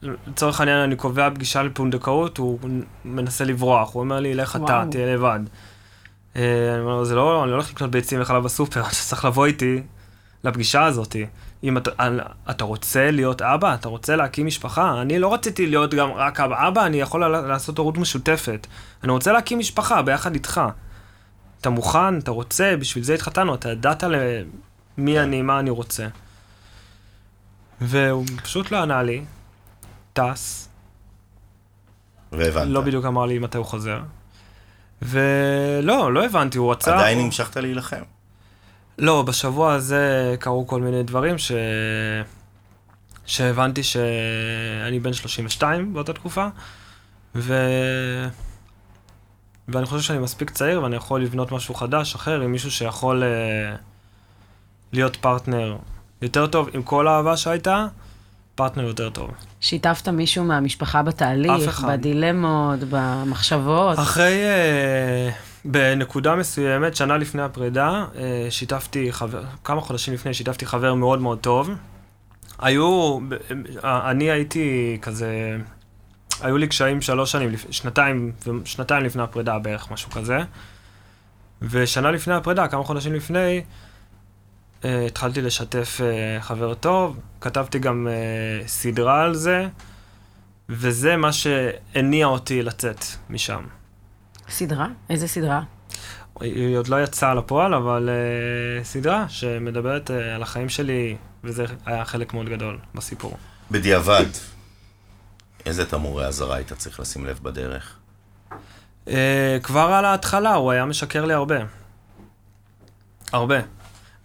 לצורך 0.02 0.60
העניין, 0.60 0.78
אני 0.78 0.96
קובע 0.96 1.30
פגישה 1.30 1.64
לפונדקאות, 1.64 2.38
הוא 2.38 2.60
מנסה 3.06 3.44
לברוח, 3.44 3.94
הוא 3.94 4.04
אומר 4.04 4.20
לי, 4.20 4.34
לך 4.34 4.56
אתה, 4.56 4.84
תהיה 4.92 5.16
לבד. 5.16 5.40
אה, 6.36 6.74
אני 6.74 6.82
אומר, 6.82 7.04
זה 7.04 7.16
לא, 7.16 7.44
אני 7.44 7.52
לא 7.52 7.56
הולך 7.56 7.72
לקנות 7.72 7.92
ביצים 7.92 8.22
וחלב 8.22 8.44
בסופר, 8.44 8.82
אתה 8.88 8.90
צריך 8.90 9.26
לבוא 9.26 9.46
איתי 9.46 9.82
לפגישה 10.44 10.86
הזאת. 10.86 11.16
אם 11.64 11.78
אתה, 11.78 11.92
אתה 12.50 12.64
רוצה 12.64 13.12
להיות 13.12 13.42
אבא, 13.42 13.74
אתה 13.74 13.90
רוצה 13.90 14.16
להקים 14.16 14.46
משפחה, 14.46 15.02
אני 15.02 15.20
לא 15.20 15.34
רציתי 15.34 15.68
להיות 15.68 15.94
גם 15.94 16.12
רק 16.12 16.40
אבא, 16.40 16.68
אבא, 16.68 16.86
אני 16.86 17.02
יכול 17.02 17.28
לעשות 17.28 17.78
הורות 17.78 17.98
משותפת. 17.98 18.68
אני 19.04 19.12
רוצה 19.12 19.32
להקים 19.32 19.60
משפחה 19.60 20.02
ביחד 20.02 20.34
איתך. 20.34 20.62
אתה 21.62 21.70
מוכן, 21.70 22.18
אתה 22.18 22.32
רוצה, 22.32 22.76
בשביל 22.80 23.04
זה 23.04 23.14
התחתנו, 23.14 23.56
אתה 23.56 23.70
ידעת 23.70 24.04
למי 25.01 25.20
אני, 25.20 25.41
מה 25.41 25.60
אני 25.60 25.70
רוצה. 25.70 26.08
והוא 27.81 28.25
פשוט 28.43 28.72
לא 28.72 28.77
ענה 28.77 29.03
לי, 29.03 29.24
טס. 30.13 30.70
והבנת. 32.31 32.67
לא 32.67 32.81
בדיוק 32.81 33.05
אמר 33.05 33.25
לי 33.25 33.39
מתי 33.39 33.58
הוא 33.58 33.65
חוזר. 33.65 34.00
ולא, 35.01 36.13
לא 36.13 36.25
הבנתי, 36.25 36.58
הוא 36.58 36.72
רצה... 36.72 36.96
עדיין 36.96 37.20
המשכת 37.20 37.58
להילחם. 37.58 38.01
לא, 38.98 39.22
בשבוע 39.22 39.74
הזה 39.74 40.36
קרו 40.39 40.67
כל 40.67 40.81
מיני 40.81 41.03
דברים 41.03 41.38
ש... 41.38 41.51
שהבנתי 43.25 43.84
שאני 43.84 45.00
בן 45.00 45.13
32 45.13 45.93
באותה 45.93 46.13
תקופה, 46.13 46.48
ו... 47.36 47.53
ואני 49.67 49.86
חושב 49.86 50.01
שאני 50.01 50.20
מספיק 50.20 50.50
צעיר 50.50 50.84
ואני 50.84 50.96
יכול 50.96 51.24
לבנות 51.24 51.51
משהו 51.51 51.74
חדש, 51.74 52.15
אחר, 52.15 52.41
עם 52.41 52.51
מישהו 52.51 52.72
שיכול 52.72 53.24
uh, 53.24 53.90
להיות 54.93 55.15
פרטנר 55.15 55.77
יותר 56.21 56.48
טוב, 56.48 56.69
עם 56.74 56.83
כל 56.83 57.07
האהבה 57.07 57.38
שהייתה, 57.38 57.88
פרטנר 58.55 58.83
יותר 58.83 59.10
טוב. 59.10 59.31
שיתפת 59.62 60.07
מישהו 60.07 60.43
מהמשפחה 60.43 61.03
בתהליך, 61.03 61.81
בדילמות, 61.81 62.79
במחשבות? 62.89 64.00
אחרי, 64.00 64.43
uh, 64.43 65.33
בנקודה 65.65 66.36
מסוימת, 66.36 66.95
שנה 66.95 67.17
לפני 67.17 67.41
הפרידה, 67.41 68.05
uh, 68.13 68.17
שיתפתי 68.50 69.13
חבר, 69.13 69.43
כמה 69.63 69.81
חודשים 69.81 70.13
לפני, 70.13 70.33
שיתפתי 70.33 70.65
חבר 70.65 70.93
מאוד 70.93 71.21
מאוד 71.21 71.39
טוב. 71.39 71.69
היו, 72.60 73.19
אני 73.83 74.31
הייתי 74.31 74.98
כזה... 75.01 75.57
היו 76.41 76.57
לי 76.57 76.67
קשיים 76.67 77.01
שלוש 77.01 77.31
שנים, 77.31 77.50
שנתיים, 77.71 78.31
שנתיים 78.65 79.03
לפני 79.03 79.24
הפרידה 79.24 79.60
בערך, 79.60 79.91
משהו 79.91 80.12
כזה. 80.12 80.38
ושנה 81.62 82.12
לפני 82.12 82.33
הפרידה, 82.33 82.67
כמה 82.67 82.83
חודשים 82.83 83.13
לפני, 83.13 83.62
uh, 84.82 84.86
התחלתי 85.08 85.42
לשתף 85.42 86.00
uh, 86.00 86.42
חבר 86.42 86.74
טוב, 86.74 87.20
כתבתי 87.42 87.80
גם 87.80 88.08
uh, 88.08 88.68
סדרה 88.68 89.24
על 89.24 89.36
זה, 89.36 89.68
וזה 90.70 91.18
מה 91.18 91.34
שהניע 91.34 92.26
אותי 92.26 92.64
לצאת 92.64 93.06
משם. 93.30 93.64
סדרה? 94.50 94.88
איזה 95.10 95.28
סדרה? 95.28 95.62
היא 96.40 96.78
עוד 96.78 96.88
לא 96.88 97.04
יצאה 97.04 97.34
לפועל, 97.34 97.74
אבל 97.74 98.10
uh, 98.10 98.86
סדרה 98.86 99.26
שמדברת 99.30 100.10
uh, 100.10 100.14
על 100.14 100.44
החיים 100.44 100.70
שלי, 100.70 101.18
וזה 101.44 101.66
היה 101.86 102.06
חלק 102.06 102.34
מאוד 102.34 102.50
גדול 102.50 102.80
בסיפור. 102.96 103.38
בדיעבד, 103.72 104.26
איזה 105.66 105.86
תמורי 105.86 106.26
אזהרה 106.26 106.56
היית 106.56 106.74
צריך 106.74 107.00
לשים 107.00 107.26
לב 107.26 107.40
בדרך? 107.42 107.96
Uh, 109.06 109.12
כבר 109.64 109.80
על 109.80 110.06
ההתחלה, 110.06 110.54
הוא 110.54 110.72
היה 110.72 110.86
משקר 110.86 111.26
לי 111.26 111.34
הרבה. 111.34 111.58
הרבה. 113.34 113.60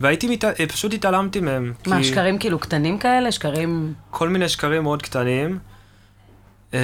והייתי, 0.01 0.29
מת... 0.29 0.45
פשוט 0.45 0.95
התעלמתי 0.95 1.41
מהם. 1.41 1.73
מה, 1.87 1.99
כי... 1.99 2.05
שקרים 2.05 2.39
כאילו 2.39 2.59
קטנים 2.59 2.99
כאלה? 2.99 3.33
שקרים... 3.33 3.95
כל 4.11 4.29
מיני 4.29 4.49
שקרים 4.49 4.83
מאוד 4.83 5.03
קטנים. 5.03 5.59
Uh, 6.73 6.77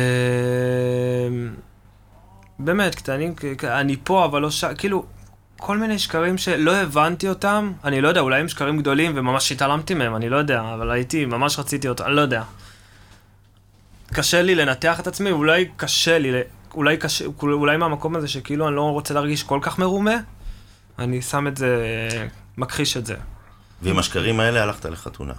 באמת, 2.58 2.94
קטנים, 2.94 3.34
אני 3.64 3.96
פה, 4.04 4.24
אבל 4.24 4.42
לא 4.42 4.50
ש... 4.50 4.64
כאילו, 4.64 5.04
כל 5.56 5.78
מיני 5.78 5.98
שקרים 5.98 6.38
שלא 6.38 6.76
הבנתי 6.76 7.28
אותם, 7.28 7.72
אני 7.84 8.00
לא 8.00 8.08
יודע, 8.08 8.20
אולי 8.20 8.40
הם 8.40 8.48
שקרים 8.48 8.78
גדולים 8.78 9.12
וממש 9.14 9.52
התעלמתי 9.52 9.94
מהם, 9.94 10.16
אני 10.16 10.28
לא 10.28 10.36
יודע, 10.36 10.60
אבל 10.74 10.90
הייתי, 10.90 11.24
ממש 11.26 11.58
רציתי 11.58 11.88
אותם, 11.88 12.04
אני 12.04 12.14
לא 12.14 12.20
יודע. 12.20 12.42
קשה 14.12 14.42
לי 14.42 14.54
לנתח 14.54 15.00
את 15.00 15.06
עצמי, 15.06 15.30
אולי 15.30 15.68
קשה 15.76 16.18
לי, 16.18 16.32
אולי 16.74 16.96
קשה, 16.96 17.24
אולי 17.42 17.76
מהמקום 17.76 18.16
הזה 18.16 18.28
שכאילו 18.28 18.68
אני 18.68 18.76
לא 18.76 18.82
רוצה 18.82 19.14
להרגיש 19.14 19.42
כל 19.42 19.58
כך 19.62 19.78
מרומה, 19.78 20.16
אני 20.98 21.22
שם 21.22 21.46
את 21.46 21.56
זה, 21.56 21.76
מכחיש 22.56 22.96
את 22.96 23.06
זה. 23.06 23.14
ועם 23.82 23.98
השקרים 23.98 24.40
האלה 24.40 24.62
הלכת 24.62 24.84
לחתונה. 24.84 25.32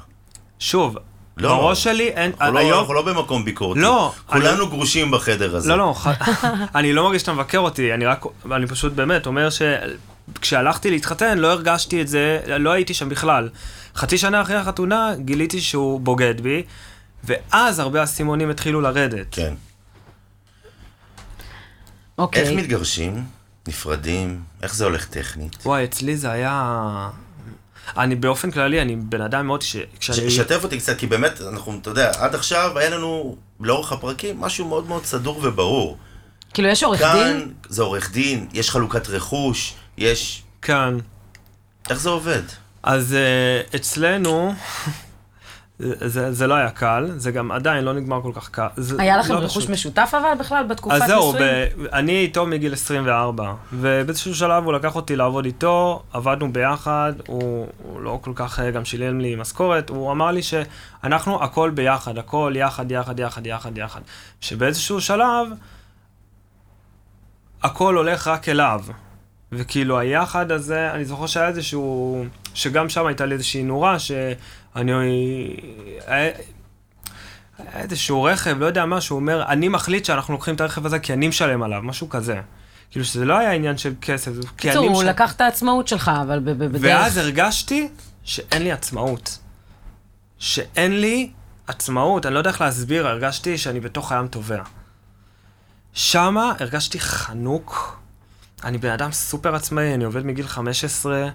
שוב, 0.60 0.98
לא, 1.38 1.50
בראש 1.50 1.84
שלי 1.84 2.08
אין... 2.08 2.32
אנחנו, 2.42 2.58
היום... 2.58 2.72
לא, 2.72 2.80
אנחנו 2.80 2.94
לא 2.94 3.02
במקום 3.02 3.46
ביקורתי. 3.46 3.80
לא. 3.80 4.14
כולנו 4.26 4.64
אני... 4.64 4.70
גרושים 4.70 5.12
בחדר 5.12 5.56
הזה. 5.56 5.70
לא, 5.70 5.78
לא, 5.78 5.94
ח... 5.98 6.08
אני 6.76 6.94
לא 6.94 7.04
מרגיש 7.04 7.22
שאתה 7.22 7.34
מבקר 7.34 7.60
אותי, 7.60 7.94
אני 7.94 8.06
רק, 8.06 8.26
אני 8.52 8.68
פשוט 8.68 8.94
באמת 8.94 9.26
אומר 9.26 9.50
שכשהלכתי 9.50 10.92
להתחתן 10.92 11.38
לא 11.38 11.52
הרגשתי 11.52 12.02
את 12.02 12.08
זה, 12.08 12.40
לא 12.48 12.72
הייתי 12.72 12.94
שם 12.94 13.10
בכלל. 13.10 13.50
חצי 13.96 14.18
שנה 14.18 14.42
אחרי 14.42 14.56
החתונה 14.56 15.12
גיליתי 15.18 15.62
שהוא 15.62 16.02
בוגד 16.02 16.42
בי, 16.42 16.64
ואז 17.24 17.80
הרבה 17.80 18.04
אסימונים 18.04 18.50
התחילו 18.50 18.82
לרדת. 18.82 19.28
כן. 19.32 19.54
אוקיי. 22.18 22.42
איך 22.42 22.52
מתגרשים? 22.52 23.24
נפרדים? 23.68 24.44
איך 24.64 24.76
זה 24.76 24.84
הולך 24.84 25.06
טכנית? 25.06 25.58
וואי, 25.66 25.84
אצלי 25.84 26.18
זה 26.18 26.32
היה... 26.32 27.10
אני 27.98 28.16
באופן 28.16 28.52
כללי, 28.52 28.82
אני 28.82 28.96
בן 28.96 29.22
אדם 29.22 29.48
מאוד 29.48 29.62
ש... 29.62 29.76
כשאני... 30.00 30.32
שתף 30.32 30.64
אותי 30.64 30.80
קצת, 30.80 30.98
כי 30.98 31.08
באמת, 31.08 31.42
אנחנו, 31.42 31.80
אתה 31.82 31.90
יודע, 31.90 32.12
עד 32.18 32.36
עכשיו 32.36 32.80
היה 32.80 32.90
לנו, 32.90 33.38
לאורך 33.60 33.92
הפרקים, 33.92 34.42
משהו 34.42 34.68
מאוד 34.68 34.88
מאוד 34.88 35.06
סדור 35.06 35.40
וברור. 35.44 35.98
כאילו, 36.54 36.68
יש 36.68 36.84
עורך 36.84 37.00
כאן, 37.00 37.14
דין? 37.14 37.40
כאן 37.40 37.50
זה 37.70 37.82
עורך 37.84 38.12
דין, 38.12 38.48
יש 38.54 38.70
חלוקת 38.70 39.10
רכוש, 39.10 39.74
יש... 39.98 40.44
כאן. 40.62 40.98
איך 41.90 42.00
זה 42.00 42.10
עובד? 42.10 42.42
אז 42.84 43.16
uh, 43.72 43.76
אצלנו... 43.76 44.54
זה, 45.80 46.32
זה 46.32 46.48
לא 46.48 46.54
היה 46.54 46.70
קל, 46.70 47.12
זה 47.18 47.32
גם 47.32 47.52
עדיין 47.52 47.84
לא 47.84 47.94
נגמר 47.94 48.22
כל 48.22 48.32
כך 48.36 48.50
קל. 48.50 48.68
זה 48.78 49.02
היה 49.02 49.18
לכם 49.18 49.34
לא 49.34 49.40
רכוש. 49.40 49.70
משותף 49.70 50.12
אבל 50.12 50.40
בכלל 50.40 50.64
בתקופת 50.64 51.02
נישואים? 51.02 51.20
אז 51.20 51.22
זהו, 51.22 51.34
ב, 51.34 51.68
אני 51.94 52.12
איתו 52.12 52.46
מגיל 52.46 52.74
24, 52.74 53.54
ובאיזשהו 53.74 54.36
שלב 54.36 54.64
הוא 54.64 54.74
לקח 54.74 54.96
אותי 54.96 55.16
לעבוד 55.16 55.46
איתו, 55.46 56.04
עבדנו 56.14 56.54
ביחד, 56.54 57.14
הוא, 57.28 57.68
הוא 57.84 58.02
לא 58.02 58.20
כל 58.22 58.32
כך 58.36 58.60
אה, 58.60 58.72
גם 58.72 58.86
שילם 58.86 59.20
לי 59.20 59.36
משכורת, 59.36 59.90
הוא 59.90 60.12
אמר 60.12 60.32
לי 60.32 60.42
שאנחנו 60.44 61.44
הכל 61.44 61.70
ביחד, 61.70 62.18
הכל 62.18 62.54
יחד, 62.56 62.92
יחד, 62.92 63.20
יחד, 63.20 63.48
יחד, 63.48 63.78
יחד. 63.78 64.02
שבאיזשהו 64.42 65.02
שלב, 65.02 65.48
הכל 67.64 67.96
הולך 67.96 68.28
רק 68.28 68.50
אליו. 68.50 68.82
וכאילו 69.56 70.00
היחד 70.00 70.52
הזה, 70.52 70.92
אני 70.92 71.06
זוכר 71.06 71.28
שהיה 71.28 71.48
איזשהו, 71.48 72.26
שגם 72.54 72.90
שם 72.90 73.06
הייתה 73.06 73.26
לי 73.26 73.34
איזושהי 73.34 73.64
נורה, 73.64 74.00
שאני, 74.00 74.34
היה 74.76 76.32
איזשהו 77.74 78.24
רכב, 78.24 78.58
לא 78.60 78.66
יודע 78.66 78.86
מה, 78.86 79.02
שהוא 79.02 79.16
אומר, 79.16 79.44
אני 79.48 79.68
מחליט 79.68 80.06
שאנחנו 80.06 80.34
לוקחים 80.34 80.56
את 80.56 80.62
הרכב 80.62 80.86
הזה 80.86 81.00
כי 81.00 81.14
אני 81.14 81.28
משלם 81.28 81.64
עליו, 81.64 81.82
משהו 81.82 82.10
כזה. 82.10 82.42
כאילו 82.92 83.06
שזה 83.06 83.26
לא 83.26 83.38
היה 83.38 83.52
עניין 83.52 83.78
של 83.78 83.94
כסף, 84.02 84.32
זה 84.32 84.42
כי 84.58 84.72
אני... 84.72 84.80
משלם. 84.80 84.94
הוא 84.94 85.04
לקח 85.04 85.34
את 85.34 85.42
העצמאות 85.42 85.88
שלך, 85.88 86.12
אבל 86.22 86.40
בדרך... 86.44 86.82
ואז 86.82 87.18
הרגשתי 87.18 87.90
שאין 88.24 88.62
לי 88.62 88.72
עצמאות. 88.72 89.38
שאין 90.40 91.02
לי 91.02 91.32
עצמאות, 91.68 92.26
אני 92.26 92.34
לא 92.34 92.40
יודע 92.40 92.50
איך 92.50 92.62
להסביר, 92.62 93.08
הרגשתי 93.08 93.58
שאני 93.58 93.80
בתוך 93.80 94.12
הים 94.12 94.28
טובע. 94.28 94.64
שמה 95.94 96.54
הרגשתי 96.60 97.00
חנוק. 97.00 98.00
אני 98.64 98.78
בן 98.78 98.90
אדם 98.90 99.12
סופר 99.12 99.56
עצמאי, 99.56 99.94
אני 99.94 100.04
עובד 100.04 100.26
מגיל 100.26 100.48
15, 100.48 101.30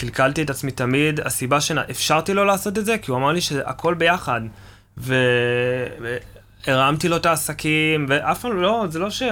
קלקלתי 0.00 0.42
את 0.42 0.50
עצמי 0.50 0.70
תמיד, 0.70 1.20
הסיבה 1.20 1.60
שאפשרתי 1.60 2.34
לו 2.34 2.44
לעשות 2.44 2.78
את 2.78 2.84
זה, 2.84 2.98
כי 2.98 3.10
הוא 3.10 3.18
אמר 3.18 3.32
לי 3.32 3.40
שהכל 3.40 3.94
ביחד. 3.94 4.40
והרמתי 6.66 7.08
לו 7.08 7.16
את 7.16 7.26
העסקים, 7.26 8.06
ואף 8.08 8.40
פעם 8.40 8.62
לא, 8.62 8.84
זה 8.88 8.98
לא 8.98 9.10
ש... 9.10 9.22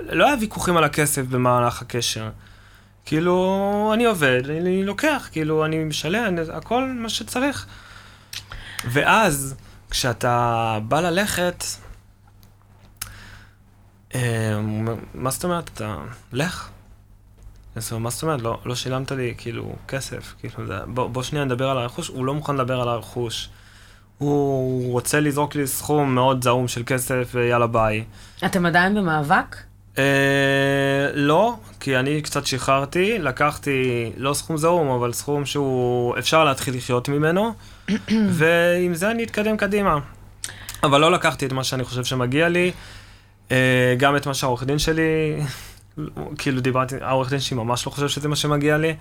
לא 0.00 0.26
היה 0.26 0.36
ויכוחים 0.40 0.76
על 0.76 0.84
הכסף 0.84 1.22
במהלך 1.22 1.82
הקשר. 1.82 2.30
כאילו, 3.04 3.90
אני 3.94 4.04
עובד, 4.04 4.42
אני 4.50 4.84
לוקח, 4.84 5.28
כאילו, 5.32 5.64
אני 5.64 5.84
משלם, 5.84 6.34
הכל 6.52 6.88
מה 6.88 7.08
שצריך. 7.08 7.66
ואז, 8.84 9.54
כשאתה 9.90 10.78
בא 10.88 11.00
ללכת, 11.00 11.64
אה, 14.14 14.60
מה 15.14 15.30
זאת 15.30 15.44
אומרת? 15.44 15.70
אתה... 15.74 15.96
לך. 16.32 16.71
אז 17.76 17.92
הוא 17.92 18.00
מה 18.00 18.10
זאת 18.10 18.22
אומרת? 18.22 18.42
לא, 18.42 18.58
לא 18.64 18.74
שילמת 18.74 19.12
לי, 19.12 19.34
כאילו, 19.38 19.74
כסף. 19.88 20.34
כאילו, 20.38 20.66
זה, 20.66 20.74
בוא, 20.86 21.08
בוא 21.08 21.22
שנייה 21.22 21.44
נדבר 21.44 21.70
על 21.70 21.78
הרכוש. 21.78 22.08
הוא 22.08 22.24
לא 22.24 22.34
מוכן 22.34 22.56
לדבר 22.56 22.80
על 22.80 22.88
הרכוש. 22.88 23.48
הוא 24.18 24.92
רוצה 24.92 25.20
לזרוק 25.20 25.54
לי 25.54 25.66
סכום 25.66 26.14
מאוד 26.14 26.44
זעום 26.44 26.68
של 26.68 26.82
כסף, 26.86 27.30
ויאללה 27.34 27.66
ביי. 27.66 28.04
אתם 28.44 28.66
עדיין 28.66 28.94
במאבק? 28.94 29.56
אה, 29.98 31.10
לא, 31.14 31.54
כי 31.80 31.96
אני 31.96 32.22
קצת 32.22 32.46
שחררתי, 32.46 33.18
לקחתי 33.18 34.12
לא 34.16 34.34
סכום 34.34 34.56
זעום, 34.56 34.88
אבל 34.88 35.12
סכום 35.12 35.46
שהוא 35.46 36.18
אפשר 36.18 36.44
להתחיל 36.44 36.76
לחיות 36.76 37.08
ממנו, 37.08 37.54
ועם 38.38 38.94
זה 38.94 39.10
אני 39.10 39.24
אתקדם 39.24 39.56
קדימה. 39.56 39.98
אבל 40.82 41.00
לא 41.00 41.12
לקחתי 41.12 41.46
את 41.46 41.52
מה 41.52 41.64
שאני 41.64 41.84
חושב 41.84 42.04
שמגיע 42.04 42.48
לי, 42.48 42.72
אה, 43.50 43.94
גם 43.98 44.16
את 44.16 44.26
מה 44.26 44.34
שהעורך 44.34 44.64
דין 44.64 44.78
שלי, 44.78 45.40
כאילו 46.38 46.60
דיברתי, 46.60 46.94
העורך 47.00 47.30
דין 47.30 47.40
שלי 47.40 47.56
ממש 47.56 47.86
לא 47.86 47.90
חושב 47.90 48.08
שזה 48.08 48.28
מה 48.28 48.36
שמגיע 48.36 48.78
לי. 48.78 48.94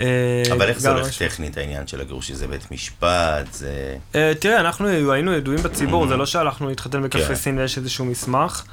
אה, 0.00 0.42
אבל 0.52 0.68
איך 0.68 0.78
זה 0.78 0.90
הולך 0.90 1.18
טכנית 1.18 1.56
העניין 1.56 1.86
של 1.86 2.00
הגירוש? 2.00 2.30
זה 2.30 2.46
בית 2.46 2.70
משפט, 2.70 3.52
זה... 3.52 3.96
אה, 4.14 4.32
תראה, 4.40 4.60
אנחנו 4.60 4.88
היינו 4.88 5.32
ידועים 5.32 5.62
בציבור, 5.62 6.08
זה 6.08 6.16
לא 6.16 6.26
שהלכנו 6.26 6.68
להתחתן 6.68 7.02
בקפריסין 7.02 7.58
ויש 7.58 7.78
איזשהו 7.78 8.04
מסמך. 8.04 8.64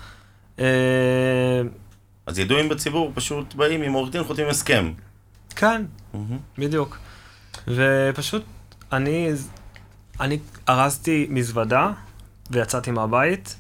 אה, 0.60 0.65
אז 2.25 2.39
ידועים 2.39 2.70
בציבור 2.70 3.12
פשוט 3.15 3.53
באים 3.53 3.82
עם 3.82 3.94
עורך 3.94 4.12
דין, 4.12 4.24
חותמים 4.24 4.48
הסכם. 4.48 4.91
כן, 5.55 5.82
מהמם. 6.13 6.38
בדיוק. 6.58 6.98
ופשוט, 7.67 8.44
אני, 8.91 9.32
אני 10.20 10.39
ארזתי 10.70 11.27
מזוודה 11.29 11.91
ויצאתי 12.51 12.91
מהבית 12.91 13.55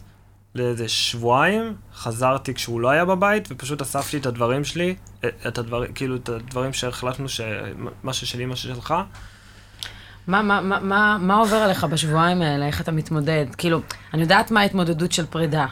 לאיזה 0.55 0.87
שבועיים, 0.87 1.75
חזרתי 1.95 2.53
כשהוא 2.53 2.81
לא 2.81 2.89
היה 2.89 3.05
בבית, 3.05 3.47
ופשוט 3.51 3.81
אספתי 3.81 4.17
את 4.17 4.25
הדברים 4.25 4.63
שלי, 4.63 4.95
את 5.47 5.57
הדברים, 5.57 5.93
כאילו, 5.93 6.15
את 6.15 6.29
הדברים 6.29 6.73
שהחלטנו 6.73 7.29
שמה 7.29 8.13
ששלי, 8.13 8.45
מה 8.45 8.55
ששלך. 8.55 8.93
מה, 10.27 10.41
מה, 10.41 10.61
מה, 10.61 10.79
מה, 10.79 11.17
מה 11.21 11.35
עובר 11.35 11.55
עליך 11.55 11.83
בשבועיים 11.83 12.41
האלה? 12.41 12.67
איך 12.67 12.81
אתה 12.81 12.91
מתמודד? 12.91 13.45
כאילו, 13.57 13.81
אני 14.13 14.21
יודעת 14.21 14.51
מה 14.51 14.61
ההתמודדות 14.61 15.11
של 15.11 15.25
פרידה, 15.25 15.65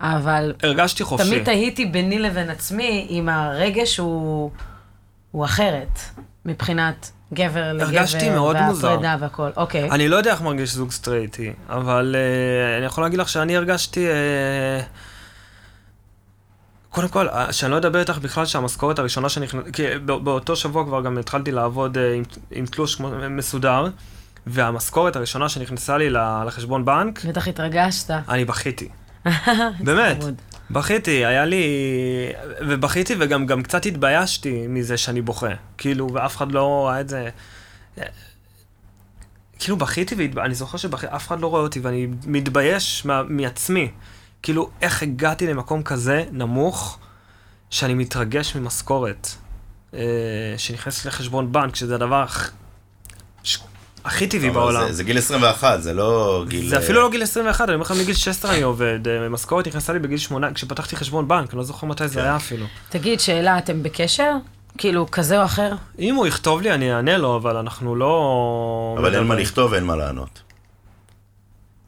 אבל 0.00 0.54
הרגשתי 0.62 1.04
חופשי. 1.04 1.28
תמיד 1.28 1.44
תהיתי 1.44 1.86
ביני 1.86 2.18
לבין 2.18 2.50
עצמי 2.50 3.06
אם 3.10 3.28
הרגש 3.28 3.96
הוא, 3.96 4.50
הוא 5.30 5.44
אחרת, 5.44 5.98
מבחינת 6.44 7.10
גבר 7.34 7.72
לגבר, 7.72 7.84
הרגשתי 7.84 8.30
מאוד 8.30 8.56
מוזר. 8.60 8.88
והפרידה 8.88 9.16
והכל. 9.20 9.50
אוקיי. 9.56 9.90
אני 9.90 10.08
לא 10.08 10.16
יודע 10.16 10.32
איך 10.32 10.42
מרגיש 10.42 10.74
זוג 10.74 10.90
סטרייטי, 10.90 11.52
אבל 11.68 12.16
uh, 12.16 12.78
אני 12.78 12.86
יכול 12.86 13.04
להגיד 13.04 13.18
לך 13.18 13.28
שאני 13.28 13.56
הרגשתי... 13.56 14.06
Uh, 14.06 14.84
קודם 16.90 17.08
כל, 17.08 17.28
uh, 17.28 17.52
שאני 17.52 17.72
לא 17.72 17.76
אדבר 17.76 18.00
איתך 18.00 18.18
בכלל 18.18 18.46
שהמשכורת 18.46 18.98
הראשונה 18.98 19.28
שנכנסת... 19.28 19.70
כי 19.70 19.82
בא- 19.98 20.18
באותו 20.18 20.56
שבוע 20.56 20.84
כבר 20.84 21.02
גם 21.02 21.18
התחלתי 21.18 21.52
לעבוד 21.52 21.98
עם, 22.16 22.22
עם 22.50 22.66
תלוש 22.66 23.00
מסודר, 23.30 23.88
והמשכורת 24.46 25.16
הראשונה 25.16 25.48
שנכנסה 25.48 25.98
לי 25.98 26.10
לחשבון 26.46 26.84
בנק, 26.84 27.24
בטח 27.24 27.48
התרגשת. 27.48 28.10
אני 28.28 28.44
בכיתי. 28.44 28.88
באמת. 29.80 30.24
בכיתי, 30.70 31.24
היה 31.24 31.44
לי... 31.44 31.64
ובכיתי 32.60 33.14
וגם 33.18 33.46
גם 33.46 33.62
קצת 33.62 33.86
התביישתי 33.86 34.66
מזה 34.68 34.96
שאני 34.96 35.22
בוכה. 35.22 35.54
כאילו, 35.78 36.12
ואף 36.12 36.36
אחד 36.36 36.52
לא 36.52 36.86
ראה 36.86 37.00
את 37.00 37.08
זה... 37.08 37.28
כאילו, 39.58 39.76
בכיתי 39.76 40.28
ואני 40.34 40.54
זוכר 40.54 40.78
שאף 40.78 41.26
אחד 41.26 41.40
לא 41.40 41.46
רואה 41.46 41.62
אותי 41.62 41.80
ואני 41.80 42.06
מתבייש 42.26 43.04
מה... 43.04 43.22
מעצמי. 43.22 43.90
כאילו, 44.42 44.70
איך 44.82 45.02
הגעתי 45.02 45.46
למקום 45.46 45.82
כזה 45.82 46.24
נמוך, 46.32 46.98
שאני 47.70 47.94
מתרגש 47.94 48.56
ממשכורת 48.56 49.28
אה, 49.94 50.54
שנכנסת 50.56 51.06
לחשבון 51.06 51.52
בנק, 51.52 51.76
שזה 51.76 51.94
הדבר. 51.94 52.24
הכי 54.04 54.26
טבעי 54.26 54.50
בעולם. 54.50 54.86
זה- 54.86 54.92
זה 54.92 55.04
גיל 55.04 55.18
21, 55.18 55.82
זה 55.82 55.94
לא 55.94 56.44
גיל... 56.48 56.68
זה 56.68 56.78
אפילו 56.78 57.00
לא 57.02 57.10
גיל 57.10 57.22
21, 57.22 57.64
אני 57.64 57.74
אומר 57.74 57.84
לך, 57.84 57.90
מגיל 58.00 58.14
16 58.14 58.52
אני 58.52 58.62
עובד. 58.62 59.08
אה, 59.08 59.28
משכורת 59.28 59.66
נכנסה 59.68 59.92
לי 59.92 59.98
בגיל 59.98 60.18
8, 60.18 60.52
כשפתחתי 60.52 60.96
חשבון 60.96 61.28
בנק, 61.28 61.50
אני 61.50 61.58
לא 61.58 61.64
זוכר 61.64 61.86
מתי 61.86 62.08
זה 62.08 62.14
כן. 62.14 62.20
היה 62.20 62.36
אפילו. 62.36 62.66
תגיד, 62.88 63.20
שאלה, 63.20 63.58
אתם 63.58 63.82
בקשר? 63.82 64.32
כאילו, 64.78 65.10
כזה 65.10 65.38
או 65.40 65.44
אחר? 65.44 65.72
אם 65.98 66.14
הוא 66.14 66.26
יכתוב 66.26 66.60
לי, 66.60 66.72
אני 66.74 66.92
אענה 66.94 67.18
לו, 67.18 67.36
אבל 67.36 67.56
אנחנו 67.56 67.96
לא... 67.96 68.96
אבל 68.98 69.14
אין 69.14 69.22
מה. 69.24 69.34
לכתוב 69.34 69.72
ואין 69.72 69.84
מה 69.84 69.96
לענות. 69.96 70.42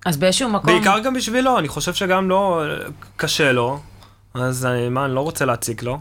אז 0.07 0.17
באיזשהו 0.17 0.49
מקום... 0.49 0.67
בעיקר 0.73 0.99
גם 0.99 1.15
בשבילו, 1.15 1.59
אני 1.59 1.69
חושב 1.69 1.95
שגם 1.95 2.29
לא... 2.31 2.63
קשה 3.17 3.53
לו, 3.53 3.79
אז 4.35 4.67
אני, 4.67 4.89
מה, 4.89 5.05
אני 5.05 5.15
לא 5.15 5.21
רוצה 5.21 5.45
להציק 5.45 5.83
לו. 5.83 5.99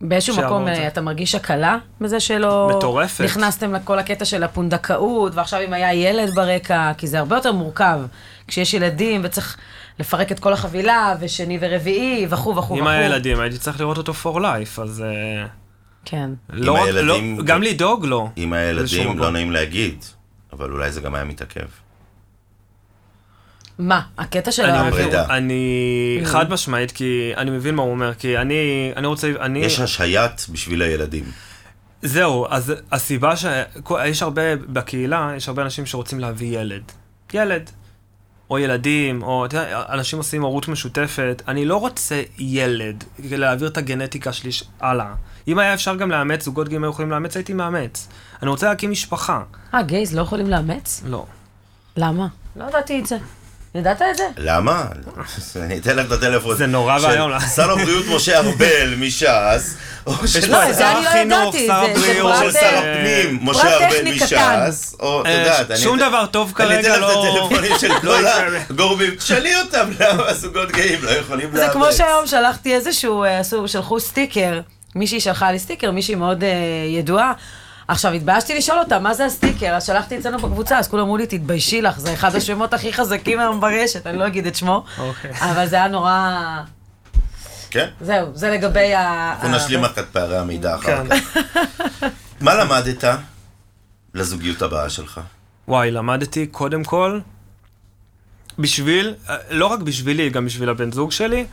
באיזשהו 0.00 0.36
מקום 0.36 0.68
את 0.68 0.74
זה. 0.74 0.82
אה, 0.82 0.86
אתה 0.88 1.00
מרגיש 1.00 1.34
הקלה 1.34 1.78
בזה 2.00 2.20
שלא... 2.20 2.70
מטורפת. 2.76 3.24
נכנסתם 3.24 3.74
לכל 3.74 3.98
הקטע 3.98 4.24
של 4.24 4.42
הפונדקאות, 4.42 5.34
ועכשיו 5.34 5.60
אם 5.60 5.72
היה 5.72 5.94
ילד 5.94 6.34
ברקע, 6.34 6.92
כי 6.98 7.06
זה 7.06 7.18
הרבה 7.18 7.36
יותר 7.36 7.52
מורכב. 7.52 8.00
כשיש 8.48 8.74
ילדים 8.74 9.20
וצריך 9.24 9.56
לפרק 9.98 10.32
את 10.32 10.40
כל 10.40 10.52
החבילה, 10.52 11.14
ושני 11.20 11.58
ורביעי, 11.60 12.26
וכו' 12.30 12.50
וכו' 12.50 12.58
וכו'. 12.62 12.78
אם 12.78 12.86
היה 12.86 13.06
ילדים, 13.06 13.40
הייתי 13.40 13.58
צריך 13.58 13.80
לראות 13.80 13.98
אותו 13.98 14.12
for 14.12 14.36
life, 14.36 14.82
אז... 14.82 15.02
אה, 15.06 15.46
כן. 16.04 16.30
לא 16.50 16.66
לא, 16.74 16.84
הילדים- 16.84 17.40
גם 17.44 17.62
לדאוג 17.62 18.06
לו. 18.06 18.30
עם 18.36 18.52
הילדים. 18.52 19.18
לא 19.18 19.30
נעים 19.30 19.50
להגיד, 19.50 20.04
אבל 20.52 20.70
אולי 20.72 20.92
זה 20.92 21.00
גם 21.00 21.14
היה 21.14 21.24
מתעכב. 21.24 21.66
מה, 23.80 24.00
הקטע 24.18 24.52
של 24.52 24.64
אני. 24.64 25.16
אני 25.30 26.20
חד 26.24 26.50
משמעית, 26.50 26.92
כי 26.92 27.32
אני 27.36 27.50
מבין 27.50 27.74
מה 27.74 27.82
הוא 27.82 27.90
אומר, 27.90 28.14
כי 28.14 28.38
אני, 28.38 28.92
אני 28.96 29.06
רוצה, 29.06 29.32
אני... 29.40 29.58
יש 29.58 29.80
השהיית 29.80 30.46
בשביל 30.52 30.82
הילדים. 30.82 31.24
זהו, 32.02 32.46
אז 32.50 32.72
הסיבה 32.92 33.36
ש... 33.36 33.44
יש 34.04 34.22
הרבה, 34.22 34.56
בקהילה, 34.56 35.32
יש 35.36 35.48
הרבה 35.48 35.62
אנשים 35.62 35.86
שרוצים 35.86 36.20
להביא 36.20 36.60
ילד. 36.60 36.82
ילד. 37.34 37.70
או 38.50 38.58
ילדים, 38.58 39.22
או 39.22 39.46
אתה 39.46 39.56
יודע, 39.56 39.82
אנשים 39.88 40.18
עושים 40.18 40.42
הורות 40.42 40.68
משותפת. 40.68 41.42
אני 41.48 41.64
לא 41.64 41.76
רוצה 41.76 42.22
ילד, 42.38 43.04
כדי 43.16 43.36
להעביר 43.36 43.68
את 43.68 43.76
הגנטיקה 43.76 44.32
שלי 44.32 44.50
הלאה. 44.80 45.14
אם 45.48 45.58
היה 45.58 45.74
אפשר 45.74 45.96
גם 45.96 46.10
לאמץ, 46.10 46.44
זוגות 46.44 46.68
גאים 46.68 46.84
היו 46.84 46.90
יכולים 46.90 47.10
לאמץ, 47.10 47.36
הייתי 47.36 47.52
מאמץ. 47.52 48.08
אני 48.42 48.50
רוצה 48.50 48.68
להקים 48.68 48.90
משפחה. 48.90 49.42
אה, 49.74 49.82
גייז 49.82 50.14
לא 50.14 50.22
יכולים 50.22 50.50
לאמץ? 50.50 51.02
לא. 51.06 51.26
למה? 51.96 52.26
לא 52.56 52.64
ידעתי 52.64 53.00
את 53.00 53.06
זה. 53.06 53.18
ידעת 53.74 54.02
את 54.02 54.16
זה? 54.16 54.24
למה? 54.36 54.84
אני 55.56 55.78
אתן 55.78 55.96
לך 55.96 56.06
את 56.06 56.12
הטלפון. 56.12 56.56
זה 56.56 56.66
נורא 56.66 56.98
של 56.98 57.06
ואיום. 57.06 57.40
שר 57.56 57.70
הבריאות 57.70 58.04
משה 58.08 58.38
ארבל 58.38 58.94
מש"ס, 58.98 59.76
או 60.06 60.28
של 60.28 60.52
לא, 60.52 60.72
שר 60.72 60.92
אני 60.92 61.04
לא 61.04 61.08
החינוך, 61.08 61.54
ידעתי, 61.54 61.66
שר 61.66 61.72
הבריאות, 61.72 62.34
של 62.40 62.52
שר 62.52 62.58
אה, 62.60 62.78
הפנים 62.78 63.38
משה 63.42 63.76
ארבל. 63.76 64.12
מש"ס, 64.14 64.96
או, 65.00 65.20
את 65.20 65.26
אה, 65.26 65.32
יודעת, 65.32 65.70
אני 65.70 65.78
שום 65.78 65.98
דבר 65.98 66.26
טוב 66.26 66.52
אני 66.56 66.66
כרגע 66.66 66.80
אתן 66.80 66.88
לך 66.90 66.96
את 66.96 67.00
לא... 67.00 67.36
הטלפונים 67.36 67.78
של 67.78 67.88
כל 68.00 68.06
יקרה. 68.06 68.60
הגורמים, 68.70 69.14
תשאלי 69.14 69.60
אותם 69.60 69.90
למה 70.00 70.34
זוגות 70.34 70.72
גאים 70.72 71.02
לא 71.02 71.10
יכולים 71.10 71.54
לאמץ. 71.54 71.66
זה 71.66 71.72
כמו 71.72 71.92
שהיום 71.92 72.26
שלחתי 72.26 72.74
איזשהו, 72.74 73.24
אה, 73.24 73.40
שלחו 73.66 74.00
סטיקר, 74.00 74.60
מישהי 74.94 75.20
שלחה 75.20 75.52
לי 75.52 75.58
סטיקר, 75.58 75.90
מישהי 75.90 76.14
מאוד 76.14 76.44
אה, 76.44 76.48
ידועה. 76.88 77.32
עכשיו, 77.90 78.12
התביישתי 78.12 78.54
לשאול 78.54 78.78
אותה, 78.78 78.98
מה 78.98 79.14
זה 79.14 79.24
הסטיקר? 79.24 79.74
אז 79.74 79.86
שלחתי 79.86 80.18
אצלנו 80.18 80.38
בקבוצה, 80.38 80.78
אז 80.78 80.88
כולם 80.88 81.02
אמרו 81.02 81.16
לי, 81.16 81.26
תתביישי 81.26 81.82
לך, 81.82 81.98
זה 81.98 82.14
אחד 82.14 82.36
השמות 82.36 82.74
הכי 82.74 82.92
חזקים 82.92 83.40
היום 83.40 83.60
ברשת, 83.60 84.06
אני 84.06 84.18
לא 84.18 84.26
אגיד 84.26 84.46
את 84.46 84.54
שמו. 84.54 84.84
אוקיי. 84.98 85.30
אבל 85.30 85.66
זה 85.66 85.76
היה 85.76 85.88
נורא... 85.88 86.36
כן? 87.70 87.88
זהו, 88.00 88.26
זה 88.34 88.50
לגבי 88.50 88.94
ה... 88.94 89.32
אנחנו 89.32 89.56
נשלים 89.56 89.84
לך 89.84 89.98
את 89.98 90.04
פערי 90.12 90.38
המידע 90.38 90.74
אחר 90.74 91.08
כן. 91.08 91.20
כך. 91.20 92.06
מה 92.40 92.54
למדת 92.54 93.04
לזוגיות 94.14 94.62
הבאה 94.62 94.90
שלך? 94.90 95.20
וואי, 95.68 95.90
למדתי 95.90 96.46
קודם 96.46 96.84
כל, 96.84 97.20
בשביל, 98.58 99.14
לא 99.50 99.66
רק 99.66 99.80
בשבילי, 99.80 100.30
גם 100.30 100.44
בשביל 100.44 100.68
הבן 100.68 100.92
זוג 100.92 101.12
שלי, 101.12 101.46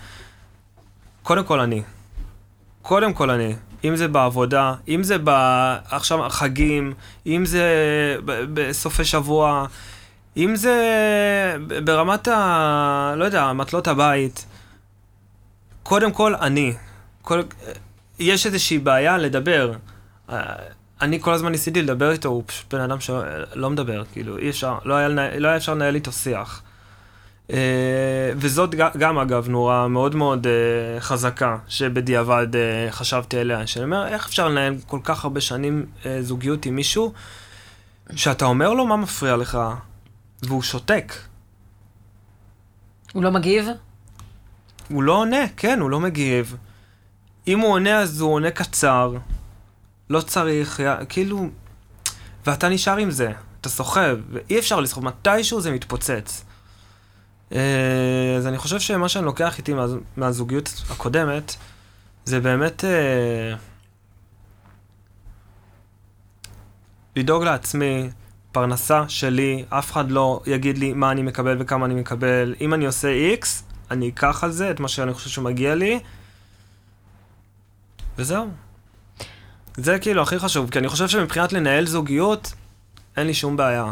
קודם 1.24 1.44
כל 1.44 1.60
אני. 1.60 1.84
קודם 2.82 3.14
כל 3.14 3.30
אני. 3.30 3.56
אם 3.84 3.96
זה 3.96 4.08
בעבודה, 4.08 4.74
אם 4.88 5.04
זה. 5.04 5.18
עכשיו 5.90 6.30
חגים, 6.30 6.94
אם 7.26 7.46
זה 7.46 7.66
בסופי 8.54 9.06
שבוע, 9.06 9.66
אם 10.38 10.56
זה 10.56 10.76
ברמת 11.84 12.28
ה... 12.28 13.14
לא 13.18 13.26
יודע, 13.26 13.54
מטלות 13.54 13.88
הבית. 13.88 14.46
קודם 15.84 16.12
כל 16.12 16.36
אני. 16.36 16.74
כל... 17.22 17.42
יש 18.20 18.46
איזושהי 18.46 18.80
בעיה 18.80 19.18
לדבר. 19.18 19.74
אה, 20.30 20.56
אני 21.02 21.20
כל 21.22 21.34
הזמן 21.34 21.52
ניסיתי 21.52 21.82
לדבר 21.82 22.12
איתו, 22.12 22.30
הוא 22.30 22.44
פשוט 22.46 22.74
בן 22.74 22.82
אדם 22.82 23.00
שלא 23.00 23.70
מדבר, 23.70 24.04
כאילו, 24.14 24.38
אי 24.38 24.50
אפשר, 24.50 24.78
לא 24.86 24.94
היה, 24.94 25.08
לא 25.40 25.48
היה 25.48 25.58
אפשר 25.58 25.74
לנהל 25.74 25.96
איתו 25.96 26.12
שיח. 26.12 26.62
אה, 27.54 28.32
וזאת 28.36 28.76
גם, 28.76 29.20
אגב, 29.20 29.50
נורה 29.50 29.88
מאוד 29.88 30.16
מאוד 30.16 30.48
אה, 30.48 31.00
חזקה, 31.00 31.58
שבדיעבד 31.68 32.56
אה, 32.56 32.92
חשבתי 32.92 33.38
עליה, 33.38 33.68
שאני 33.68 33.86
אומר, 33.86 34.08
איך 34.08 34.26
אפשר 34.26 34.48
לנהל 34.48 34.76
כל 34.88 35.00
כך 35.04 35.24
הרבה 35.24 35.42
שנים 35.42 35.86
זוגיות 36.22 36.66
עם 36.66 36.76
מישהו, 36.76 37.14
שאתה 38.16 38.46
אומר 38.46 38.74
לו 38.74 38.86
מה 38.86 38.98
מפריע 38.98 39.36
לך, 39.36 39.60
והוא 40.44 40.62
שותק. 40.62 41.14
הוא 43.14 43.24
לא 43.24 43.32
מגיב? 43.32 43.68
הוא 44.90 45.04
לא 45.04 45.14
עונה, 45.14 45.48
כן, 45.58 45.80
הוא 45.80 45.90
לא 45.90 46.00
מגיב. 46.00 46.56
אם 47.48 47.60
הוא 47.60 47.72
עונה, 47.72 48.00
אז 48.00 48.22
הוא 48.22 48.34
עונה 48.34 48.52
קצר. 48.52 49.14
לא 50.10 50.22
צריך, 50.22 50.80
כאילו... 51.10 51.50
ואתה 52.46 52.70
נשאר 52.70 52.98
עם 52.98 53.12
זה, 53.12 53.32
אתה 53.62 53.70
סוחב, 53.70 54.18
ואי 54.32 54.60
אפשר 54.60 54.80
לסחוב, 54.80 55.06
מתישהו 55.06 55.62
זה 55.62 55.72
מתפוצץ. 55.72 56.46
אה, 57.52 57.60
אז 58.38 58.48
אני 58.48 58.58
חושב 58.58 58.80
שמה 58.80 59.10
שאני 59.10 59.26
לוקח 59.26 59.58
איתי 59.58 59.74
מה, 59.74 59.86
מהזוגיות 60.18 60.84
הקודמת, 60.90 61.56
זה 62.26 62.40
באמת 62.40 62.86
אה, 62.86 63.56
לדאוג 67.16 67.44
לעצמי, 67.44 68.10
פרנסה 68.52 69.04
שלי, 69.08 69.66
אף 69.70 69.92
אחד 69.92 70.12
לא 70.12 70.42
יגיד 70.46 70.78
לי 70.78 70.94
מה 70.94 71.12
אני 71.12 71.22
מקבל 71.22 71.58
וכמה 71.60 71.86
אני 71.86 71.96
מקבל. 71.96 72.56
אם 72.62 72.74
אני 72.74 72.86
עושה 72.86 73.10
איקס, 73.10 73.64
אני 73.92 74.10
אקח 74.10 74.44
על 74.44 74.52
זה 74.52 74.72
את 74.72 74.80
מה 74.80 74.88
שאני 74.88 75.14
חושב 75.14 75.30
שמגיע 75.30 75.76
לי, 75.76 76.00
וזהו. 78.18 78.48
זה 79.78 80.00
כאילו 80.00 80.22
הכי 80.22 80.40
חשוב, 80.40 80.70
כי 80.70 80.80
אני 80.80 80.88
חושב 80.88 81.08
שמבחינת 81.08 81.54
לנהל 81.54 81.86
זוגיות, 81.88 82.54
אין 83.18 83.28
לי 83.28 83.34
שום 83.34 83.58
בעיה. 83.58 83.92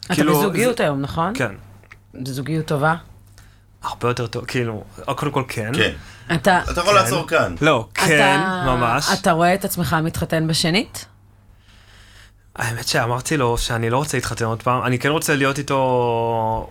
אתה 0.00 0.14
כאילו, 0.14 0.38
בזוגיות 0.38 0.76
זה- 0.78 0.84
היום, 0.84 1.00
נכון? 1.00 1.32
כן. 1.36 1.54
זו 2.26 2.32
זוגיות 2.32 2.66
טובה. 2.66 2.94
הרבה 3.82 4.08
יותר 4.08 4.26
טוב, 4.26 4.44
כאילו, 4.44 4.84
קודם 5.16 5.32
כל 5.32 5.42
כן. 5.48 5.72
כן. 5.74 5.92
אתה... 6.34 6.60
אתה 6.72 6.80
יכול 6.80 6.94
לעצור 6.94 7.28
כאן. 7.28 7.54
לא, 7.60 7.88
כן, 7.94 8.38
אתה- 8.40 8.64
ממש. 8.66 9.08
אתה 9.20 9.32
רואה 9.32 9.54
את 9.54 9.64
עצמך 9.64 9.96
מתחתן 10.02 10.46
בשנית? 10.48 11.06
האמת 12.56 12.88
שאמרתי 12.88 13.36
לו 13.36 13.58
שאני 13.58 13.90
לא 13.90 13.96
רוצה 13.96 14.16
להתחתן 14.16 14.44
עוד 14.44 14.62
פעם, 14.62 14.82
אני 14.82 14.98
כן 14.98 15.08
רוצה 15.08 15.36
להיות 15.36 15.58
איתו... 15.58 16.70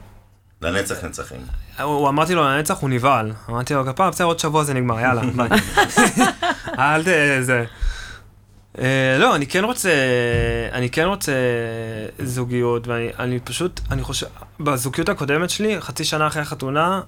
לנצח 0.62 1.04
נצחים. 1.04 1.42
הוא 1.84 2.10
אמרתי 2.10 2.36
לו 2.36 2.44
לנצח 2.44 2.78
הוא 2.80 2.90
נבהל. 2.90 3.32
אמרתי 3.50 3.74
לו, 3.74 3.90
הפעם 3.90 4.10
בסדר 4.12 4.28
עוד 4.28 4.40
שבוע 4.40 4.64
זה 4.64 4.74
נגמר, 4.74 5.00
יאללה, 5.00 5.22
ביי. 5.22 5.50
אל 6.80 7.04
ת... 7.04 7.08
זה... 7.42 7.66
אה, 8.80 9.18
לא, 9.20 9.36
אני 9.36 9.48
כן 9.48 9.64
רוצה, 9.64 9.92
אני 10.72 10.90
כן 10.90 11.06
רוצה 11.06 11.32
זוגיות, 12.20 12.88
ואני 12.88 13.10
אני 13.20 13.40
פשוט, 13.40 13.80
אני 13.92 14.04
חושב, 14.04 14.28
בזוגיות 14.60 15.10
הקודמת 15.10 15.50
שלי, 15.50 15.82
חצי 15.82 16.04
שנה 16.04 16.28
אחרי 16.28 16.42
החתונה, 16.42 17.02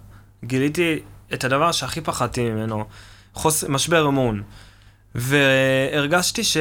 גיליתי 0.43 0.99
את 1.33 1.43
הדבר 1.43 1.71
שהכי 1.71 2.01
פחדתי 2.01 2.49
ממנו, 2.49 2.85
חוס... 3.33 3.63
משבר 3.63 4.07
אמון. 4.07 4.43
והרגשתי 5.15 6.43
ש... 6.43 6.57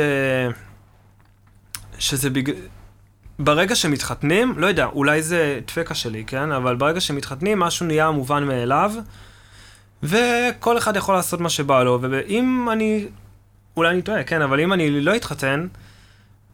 שזה 1.99 2.31
בג... 2.31 2.51
ברגע 3.39 3.75
שמתחתנים, 3.75 4.59
לא 4.59 4.67
יודע, 4.67 4.87
אולי 4.87 5.23
זה 5.23 5.61
דפקה 5.67 5.95
שלי, 5.95 6.25
כן? 6.27 6.53
אבל 6.53 6.77
ברגע 6.77 7.01
שמתחתנים, 7.01 7.59
משהו 7.59 7.87
נהיה 7.87 8.11
מובן 8.11 8.45
מאליו, 8.45 8.93
וכל 10.03 10.79
אחד 10.79 10.97
יכול 10.97 11.15
לעשות 11.15 11.41
מה 11.41 11.51
שבא 11.51 11.83
לו, 11.83 11.99
ואם 12.03 12.69
אני, 12.73 13.07
אולי 13.77 13.91
אני 13.91 14.03
טועה, 14.03 14.25
כן, 14.25 14.43
אבל 14.43 14.61
אם 14.61 14.73
אני 14.73 15.01
לא 15.01 15.17
אתחתן, 15.17 15.67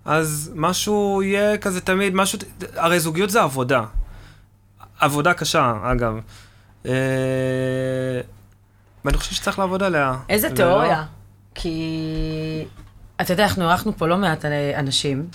אז 0.04 0.52
משהו 0.54 1.22
יהיה 1.22 1.58
כזה 1.58 1.80
תמיד, 1.80 2.14
משהו, 2.14 2.38
הרי 2.76 3.00
זוגיות 3.00 3.30
זה 3.30 3.42
עבודה. 3.42 3.82
עבודה 5.00 5.34
קשה, 5.34 5.74
אגב. 5.82 6.14
אה... 6.86 6.92
ואני 9.04 9.16
חושב 9.16 9.32
שצריך 9.34 9.58
לעבוד 9.58 9.82
עליה. 9.82 10.14
איזה 10.28 10.46
ולא- 10.46 10.56
תיאוריה. 10.56 11.04
כי, 11.54 12.64
אתה 13.20 13.32
יודע, 13.32 13.44
אנחנו 13.44 13.70
ערכנו 13.70 13.96
פה 13.96 14.06
לא 14.08 14.16
מעט 14.18 14.44
אנשים, 14.78 15.26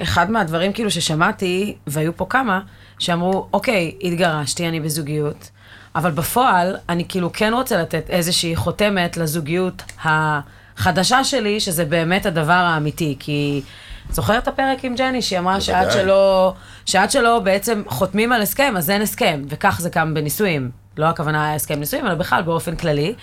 ואחד 0.00 0.30
מהדברים 0.30 0.72
כאילו 0.72 0.90
ששמעתי, 0.90 1.76
והיו 1.86 2.16
פה 2.16 2.26
כמה, 2.30 2.60
שאמרו, 2.98 3.48
אוקיי, 3.52 3.98
התגרשתי, 4.02 4.68
אני 4.68 4.80
בזוגיות, 4.80 5.50
אבל 5.96 6.10
בפועל, 6.10 6.76
אני 6.88 7.04
כאילו 7.08 7.30
כן 7.32 7.52
רוצה 7.54 7.82
לתת 7.82 8.10
איזושהי 8.10 8.56
חותמת 8.56 9.16
לזוגיות 9.16 9.82
החדשה 10.04 11.24
שלי, 11.24 11.60
שזה 11.60 11.84
באמת 11.84 12.26
הדבר 12.26 12.52
האמיתי, 12.52 13.16
כי... 13.18 13.62
זוכר 14.10 14.38
את 14.38 14.48
הפרק 14.48 14.84
עם 14.84 14.94
ג'ני, 14.94 15.22
שהיא 15.22 15.38
אמרה 15.38 15.60
שעד. 15.60 15.90
שלא, 15.90 16.54
שעד 16.86 17.10
שלא 17.10 17.38
בעצם 17.38 17.82
חותמים 17.86 18.32
על 18.32 18.42
הסכם, 18.42 18.74
אז 18.76 18.90
אין 18.90 19.02
הסכם, 19.02 19.42
וכך 19.48 19.78
זה 19.80 19.90
גם 19.94 20.14
בנישואים. 20.14 20.70
לא 20.96 21.06
הכוונה 21.06 21.54
הסכם 21.54 21.80
נישואים, 21.80 22.06
אלא 22.06 22.14
בכלל 22.14 22.42
באופן 22.42 22.76
כללי. 22.76 23.14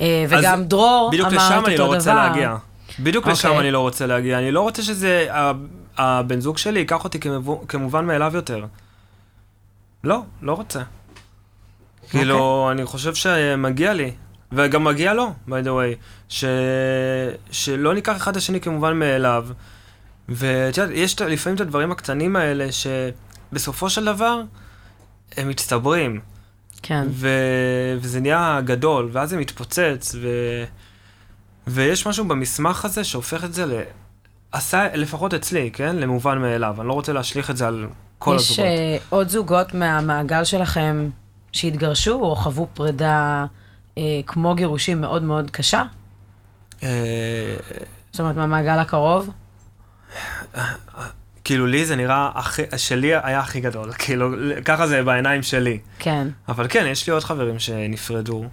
אה, 0.00 0.24
וגם 0.28 0.64
דרור 0.64 1.10
בדיוק 1.12 1.28
אמר 1.28 1.36
לשם 1.36 1.58
את 1.62 1.66
אני 1.66 1.72
אותו 1.78 1.82
לא 1.82 1.88
דבר. 1.88 1.96
רוצה 1.96 2.14
להגיע. 2.14 2.56
בדיוק 3.00 3.26
לשם 3.26 3.48
אוקיי. 3.48 3.60
אני 3.60 3.70
לא 3.70 3.78
רוצה 3.78 4.06
להגיע. 4.06 4.38
אני 4.38 4.52
לא 4.52 4.60
רוצה 4.60 4.82
שזה, 4.82 5.26
הבן 5.98 6.40
זוג 6.40 6.58
שלי 6.58 6.80
ייקח 6.80 7.04
אותי 7.04 7.18
כמובן 7.68 8.04
מאליו 8.04 8.32
יותר. 8.34 8.64
לא, 10.04 10.20
לא 10.42 10.52
רוצה. 10.52 10.80
כאילו, 12.10 12.38
אוקיי. 12.38 12.72
אני 12.72 12.86
חושב 12.86 13.14
שמגיע 13.14 13.92
לי, 13.92 14.12
וגם 14.52 14.84
מגיע 14.84 15.14
לו, 15.14 15.32
by 15.48 15.64
the 15.64 15.68
way, 15.68 15.96
ש... 16.28 16.44
שלא 17.50 17.94
ניקח 17.94 18.16
אחד 18.16 18.30
את 18.30 18.36
השני 18.36 18.60
כמובן 18.60 18.98
מאליו. 18.98 19.46
ואת 20.28 20.78
יודעת, 20.78 20.96
יש 20.96 21.20
לפעמים 21.20 21.56
את 21.56 21.60
הדברים 21.60 21.92
הקטנים 21.92 22.36
האלה, 22.36 22.66
שבסופו 22.72 23.90
של 23.90 24.04
דבר, 24.04 24.42
הם 25.36 25.48
מצטברים. 25.48 26.20
כן. 26.82 27.06
ו... 27.10 27.28
וזה 28.00 28.20
נהיה 28.20 28.60
גדול, 28.64 29.08
ואז 29.12 29.30
זה 29.30 29.36
מתפוצץ, 29.36 30.14
ו... 30.20 30.28
ויש 31.66 32.06
משהו 32.06 32.24
במסמך 32.24 32.84
הזה 32.84 33.04
שהופך 33.04 33.44
את 33.44 33.54
זה 33.54 33.66
ל... 33.66 33.80
עשה, 34.52 34.96
לפחות 34.96 35.34
אצלי, 35.34 35.70
כן? 35.72 35.96
למובן 35.96 36.38
מאליו. 36.38 36.74
אני 36.80 36.88
לא 36.88 36.92
רוצה 36.92 37.12
להשליך 37.12 37.50
את 37.50 37.56
זה 37.56 37.66
על 37.66 37.86
כל 38.18 38.36
יש 38.36 38.50
הזוגות. 38.50 38.66
אה, 38.66 38.96
עוד 39.08 39.28
זוגות 39.28 39.74
מהמעגל 39.74 40.44
שלכם 40.44 41.08
שהתגרשו 41.52 42.20
או 42.20 42.36
חוו 42.36 42.68
פרידה 42.74 43.46
אה, 43.98 44.20
כמו 44.26 44.54
גירושים 44.54 45.00
מאוד 45.00 45.22
מאוד 45.22 45.50
קשה? 45.50 45.82
אה, 46.82 47.56
זאת 48.12 48.20
אומרת, 48.20 48.36
מהמעגל 48.36 48.78
הקרוב? 48.78 49.30
כאילו, 51.44 51.66
לי 51.66 51.84
זה 51.84 51.96
נראה, 51.96 52.30
הכי, 52.34 52.62
שלי 52.76 53.14
היה 53.22 53.40
הכי 53.40 53.60
גדול. 53.60 53.92
כאילו, 54.02 54.30
ככה 54.64 54.86
זה 54.86 55.02
בעיניים 55.02 55.42
שלי. 55.42 55.78
כן. 55.98 56.28
אבל 56.48 56.66
כן, 56.68 56.86
יש 56.86 57.06
לי 57.06 57.12
עוד 57.12 57.24
חברים 57.24 57.58
שנפרדו. 57.58 58.44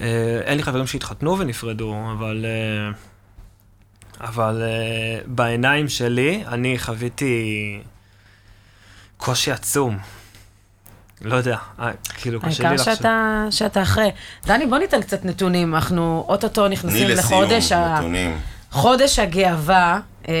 אה, 0.00 0.40
אין 0.44 0.56
לי 0.56 0.62
חברים 0.62 0.86
שהתחתנו 0.86 1.38
ונפרדו, 1.38 1.96
אבל... 2.12 2.46
אה, 2.48 2.90
אבל 4.20 4.62
אה, 4.62 5.18
בעיניים 5.26 5.88
שלי, 5.88 6.44
אני 6.46 6.78
חוויתי 6.78 7.80
קושי 9.16 9.52
עצום. 9.52 9.98
לא 11.22 11.36
יודע, 11.36 11.56
אה, 11.80 11.90
כאילו, 12.14 12.40
קשה 12.40 12.62
לי 12.62 12.68
העיקר 12.68 12.82
לחשוב. 12.82 12.94
שאתה, 12.94 13.44
שאתה 13.50 13.82
אחרי. 13.82 14.10
דני, 14.46 14.66
בוא 14.66 14.78
ניתן 14.78 15.00
קצת 15.00 15.24
נתונים. 15.24 15.74
אנחנו 15.74 16.24
אוטוטו 16.28 16.68
נכנסים 16.68 17.08
לסיום 17.08 17.42
לחודש 17.42 17.72
ה... 17.72 17.94
נתונים. 17.98 18.38
חודש 18.70 19.18
הגאווה. 19.18 20.00
אה, 20.28 20.34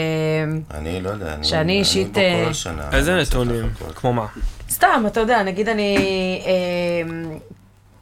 אני 0.74 1.00
לא 1.00 1.10
יודע, 1.10 1.34
אני 1.34 1.44
שאני 1.44 1.78
אישית, 1.78 2.18
אני 2.18 2.24
אה, 2.24 2.44
כל 2.44 2.50
השנה. 2.50 2.88
איזה 2.92 3.14
אני 3.14 3.24
צריך 3.24 3.36
נתונים? 3.36 3.70
כמו 3.94 4.12
מה? 4.12 4.26
סתם, 4.70 5.04
אתה 5.06 5.20
יודע, 5.20 5.42
נגיד 5.42 5.68
אני 5.68 5.96
אה, 6.46 7.12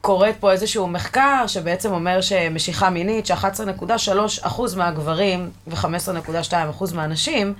קוראת 0.01 0.35
פה 0.39 0.51
איזשהו 0.51 0.87
מחקר 0.87 1.43
שבעצם 1.47 1.91
אומר 1.91 2.21
שמשיכה 2.21 2.89
מינית, 2.89 3.25
ש-11.3% 3.25 4.61
מהגברים 4.77 5.49
ו-15.2% 5.67 6.95
מהנשים 6.95 7.53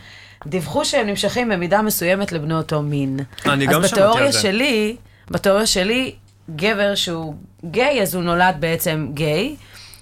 דיווחו 0.45 0.85
שהם 0.85 1.07
נמשכים 1.07 1.49
במידה 1.49 1.81
מסוימת 1.81 2.31
לבני 2.31 2.53
אותו 2.53 2.81
מין. 2.81 3.19
אני 3.45 3.65
גם 3.65 3.83
אז 3.83 3.89
שמעתי 3.89 4.01
על 4.01 4.07
בתיאוריה 4.09 4.31
זה. 4.31 4.39
שלי, 4.39 4.95
בתיאוריה 5.31 5.65
שלי, 5.65 6.15
גבר 6.55 6.95
שהוא 6.95 7.35
גיי, 7.65 8.01
אז 8.01 8.15
הוא 8.15 8.23
נולד 8.23 8.55
בעצם 8.59 9.07
גיי, 9.13 9.55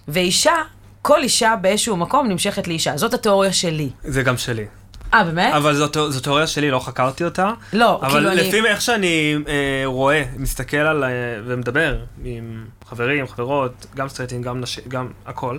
ואישה, 0.07 0.55
כל 1.01 1.23
אישה 1.23 1.55
באיזשהו 1.61 1.97
מקום 1.97 2.27
נמשכת 2.27 2.67
לאישה. 2.67 2.97
זאת 2.97 3.13
התיאוריה 3.13 3.53
שלי. 3.53 3.89
זה 4.03 4.23
גם 4.23 4.37
שלי. 4.37 4.65
אה, 5.13 5.23
באמת? 5.23 5.53
אבל 5.53 5.75
זאת, 5.75 5.93
זאת 5.93 6.23
תיאוריה 6.23 6.47
שלי, 6.47 6.71
לא 6.71 6.79
חקרתי 6.79 7.23
אותה. 7.23 7.51
לא, 7.73 7.99
אבל 8.01 8.09
כאילו 8.09 8.31
אני... 8.31 8.47
לפי 8.47 8.65
איך 8.65 8.81
שאני 8.81 9.35
אה, 9.47 9.81
רואה, 9.85 10.23
מסתכל 10.37 10.77
על... 10.77 11.03
אה, 11.03 11.09
ומדבר 11.45 11.97
עם 12.23 12.65
חברים, 12.85 13.27
חברות, 13.27 13.85
גם 13.95 14.09
סטרייטים, 14.09 14.41
גם 14.41 14.61
נשים, 14.61 14.83
גם 14.87 15.07
הכל, 15.25 15.57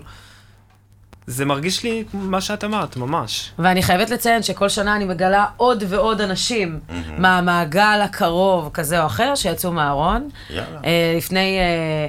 זה 1.26 1.44
מרגיש 1.44 1.82
לי 1.82 2.04
מה 2.12 2.40
שאת 2.40 2.64
אמרת, 2.64 2.96
ממש. 2.96 3.52
ואני 3.58 3.82
חייבת 3.82 4.10
לציין 4.10 4.42
שכל 4.42 4.68
שנה 4.68 4.96
אני 4.96 5.04
מגלה 5.04 5.46
עוד 5.56 5.84
ועוד 5.88 6.20
אנשים 6.20 6.80
מהמעגל 7.18 8.00
הקרוב 8.04 8.70
כזה 8.74 9.02
או 9.02 9.06
אחר 9.06 9.34
שיצאו 9.34 9.72
מהארון. 9.72 10.28
יאללה. 10.50 10.80
אה, 10.84 11.14
לפני 11.16 11.58
אה, 11.58 12.08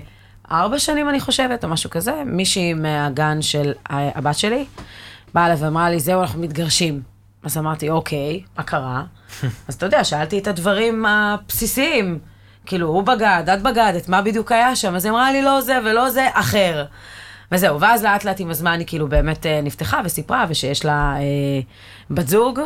ארבע 0.57 0.79
שנים, 0.79 1.09
אני 1.09 1.19
חושבת, 1.19 1.63
או 1.63 1.69
משהו 1.69 1.89
כזה, 1.89 2.13
מישהי 2.25 2.73
מהגן 2.73 3.41
של 3.41 3.73
הבת 3.89 4.37
שלי 4.37 4.65
באה 5.33 5.45
אליי 5.45 5.57
ואמרה 5.59 5.89
לי, 5.89 5.99
זהו, 5.99 6.21
אנחנו 6.21 6.41
מתגרשים. 6.41 7.01
אז 7.43 7.57
אמרתי, 7.57 7.89
אוקיי, 7.89 8.41
מה 8.57 8.63
קרה? 8.63 9.03
אז 9.67 9.75
אתה 9.75 9.85
יודע, 9.85 10.03
שאלתי 10.03 10.39
את 10.39 10.47
הדברים 10.47 11.05
הבסיסיים. 11.05 12.19
כאילו, 12.65 12.87
הוא 12.87 13.03
בגד, 13.03 13.43
את 13.53 13.61
בגדת, 13.61 14.09
מה 14.09 14.21
בדיוק 14.21 14.51
היה 14.51 14.75
שם? 14.75 14.95
אז 14.95 15.05
היא 15.05 15.11
אמרה 15.11 15.31
לי, 15.31 15.41
לא 15.41 15.61
זה 15.61 15.77
ולא 15.85 16.09
זה, 16.09 16.27
אחר. 16.33 16.85
וזהו, 17.51 17.79
ואז 17.79 18.03
לאט 18.03 18.23
לאט 18.23 18.39
עם 18.39 18.49
הזמן 18.49 18.79
היא 18.79 18.87
כאילו 18.87 19.07
באמת 19.07 19.45
אה, 19.45 19.61
נפתחה 19.61 20.01
וסיפרה, 20.05 20.45
ושיש 20.49 20.85
לה 20.85 21.15
אה, 21.17 21.21
בת 22.09 22.27
זוג, 22.27 22.59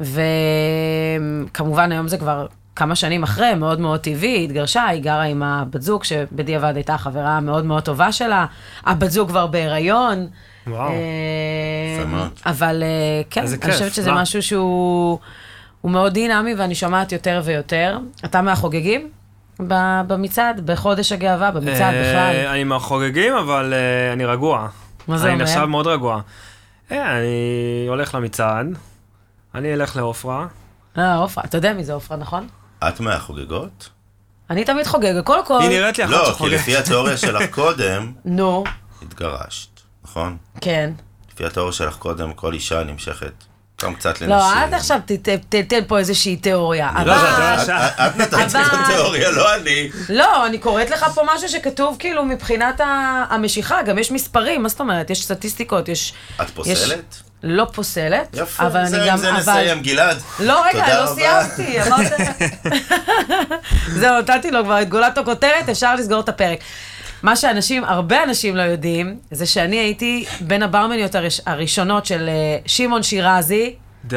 וכמובן 0.00 1.92
היום 1.92 2.08
זה 2.08 2.18
כבר 2.18 2.46
כמה 2.76 2.94
שנים 2.94 3.22
אחרי, 3.22 3.54
מאוד 3.54 3.80
מאוד 3.80 4.00
טבעי, 4.00 4.28
היא 4.28 4.44
התגרשה, 4.44 4.86
היא 4.86 5.02
גרה 5.02 5.22
עם 5.22 5.42
הבת 5.42 5.82
זוג, 5.82 6.04
שבדיעבד 6.04 6.72
הייתה 6.76 6.98
חברה 6.98 7.40
מאוד 7.40 7.64
מאוד 7.64 7.82
טובה 7.82 8.12
שלה, 8.12 8.46
הבת 8.84 9.10
זוג 9.10 9.28
כבר 9.28 9.46
בהיריון. 9.46 10.26
וואו. 10.66 10.90
אה, 10.90 12.04
מאוד. 12.06 12.30
אבל 12.46 12.82
אה, 12.82 13.22
כן, 13.30 13.40
אני 13.40 13.58
כיף, 13.60 13.72
חושבת 13.72 13.94
שזה 13.94 14.12
מה? 14.12 14.22
משהו 14.22 14.42
שהוא 14.42 15.18
הוא 15.80 15.90
מאוד 15.90 16.12
דינמי, 16.12 16.54
ואני 16.54 16.74
שומעת 16.74 17.12
יותר 17.12 17.40
ויותר. 17.44 17.98
אתה 18.24 18.42
מהחוגגים 18.42 19.08
במצעד, 20.06 20.70
בחודש 20.70 21.12
הגאווה, 21.12 21.50
במצעד 21.50 21.94
אה, 21.94 22.00
בכלל? 22.00 22.46
אני 22.46 22.64
מהחוגגים, 22.64 23.34
אבל 23.34 23.74
אה, 23.74 24.12
אני 24.12 24.24
רגוע. 24.24 24.68
מה 25.08 25.18
זה 25.18 25.24
אני 25.24 25.32
אומר? 25.34 25.44
נחשב 25.44 25.64
מאוד 25.64 25.86
רגוע. 25.86 26.20
אה, 26.92 27.18
אני 27.18 27.86
הולך 27.88 28.14
למצעד, 28.14 28.66
אני 29.54 29.74
אלך 29.74 29.96
לעופרה. 29.96 30.46
אה, 30.98 31.16
עופרה, 31.16 31.44
אתה 31.44 31.56
יודע 31.58 31.72
מי 31.72 31.84
זה 31.84 31.92
עופרה, 31.92 32.16
נכון? 32.16 32.48
את 32.88 33.00
מהחוגגות? 33.00 33.88
אני 34.50 34.64
תמיד 34.64 34.86
חוגגת, 34.86 35.24
קודם 35.24 35.46
כל... 35.46 35.60
היא 35.60 35.68
נראית 35.68 35.98
לי 35.98 36.04
אחת 36.04 36.12
לא, 36.12 36.24
כי 36.24 36.30
שחוגגת. 36.30 36.54
לפי 36.54 36.76
התיאוריה 36.76 37.16
שלך 37.16 37.42
קודם, 37.54 38.12
נו, 38.24 38.64
התגרשת, 39.02 39.80
נכון? 40.04 40.36
כן. 40.60 40.90
לפי 41.32 41.44
התיאוריה 41.44 41.72
שלך 41.72 41.96
קודם, 41.96 42.32
כל 42.32 42.52
אישה 42.52 42.84
נמשכת 42.84 43.32
גם 43.84 43.94
קצת 43.94 44.20
לנשים. 44.20 44.28
לא, 44.28 44.52
אל 44.52 44.74
עכשיו 44.74 44.98
תתן 45.48 45.84
פה 45.86 45.98
איזושהי 45.98 46.36
תיאוריה. 46.36 46.90
לא, 47.06 47.14
את-. 47.16 47.68
את 48.06 48.16
נתת 48.16 48.34
את 48.34 48.72
התיאוריה, 48.72 49.30
לא 49.30 49.54
אני. 49.54 49.88
לא, 50.08 50.46
אני 50.46 50.58
קוראת 50.58 50.90
לך 50.90 51.06
פה 51.14 51.22
משהו 51.34 51.48
שכתוב 51.48 51.96
כאילו 51.98 52.24
מבחינת 52.24 52.80
המשיכה, 53.30 53.82
גם 53.82 53.98
יש 53.98 54.10
מספרים, 54.10 54.62
מה 54.62 54.68
זאת 54.68 54.80
אומרת? 54.80 55.10
יש 55.10 55.24
סטטיסטיקות, 55.24 55.88
יש... 55.88 56.12
את 56.42 56.50
פוסלת? 56.50 57.16
לא 57.42 57.64
פוסלת, 57.74 58.28
יפה, 58.34 58.66
אבל 58.66 58.86
זה 58.86 58.96
אני 58.96 59.04
עם 59.04 59.10
גם... 59.10 59.16
זה 59.16 59.30
אבל- 59.30 59.38
נסיים, 59.38 59.82
גלעד. 59.82 60.16
לא, 60.38 60.64
רגע, 60.66 61.00
לא. 61.00 61.14
סיימתי, 61.14 61.82
אמרת... 61.82 62.12
זהו, 64.00 64.18
נתתי 64.20 64.50
לו 64.50 64.64
כבר 64.64 64.82
את 64.82 64.88
גולת 64.88 65.18
הכותרת, 65.18 65.68
אפשר 65.70 65.94
לסגור 65.94 66.20
את 66.20 66.28
הפרק. 66.28 66.58
מה 67.22 67.36
שאנשים, 67.36 67.84
הרבה 67.84 68.22
אנשים 68.24 68.56
לא 68.56 68.62
יודעים, 68.62 69.16
זה 69.30 69.46
שאני 69.46 69.76
הייתי 69.76 70.24
בין 70.40 70.62
הברמניות 70.62 71.14
הראש- 71.14 71.40
הראשונות 71.46 72.06
של 72.06 72.28
אה, 72.28 72.32
שמעון 72.66 73.02
שירזי, 73.02 73.74
די, 74.04 74.16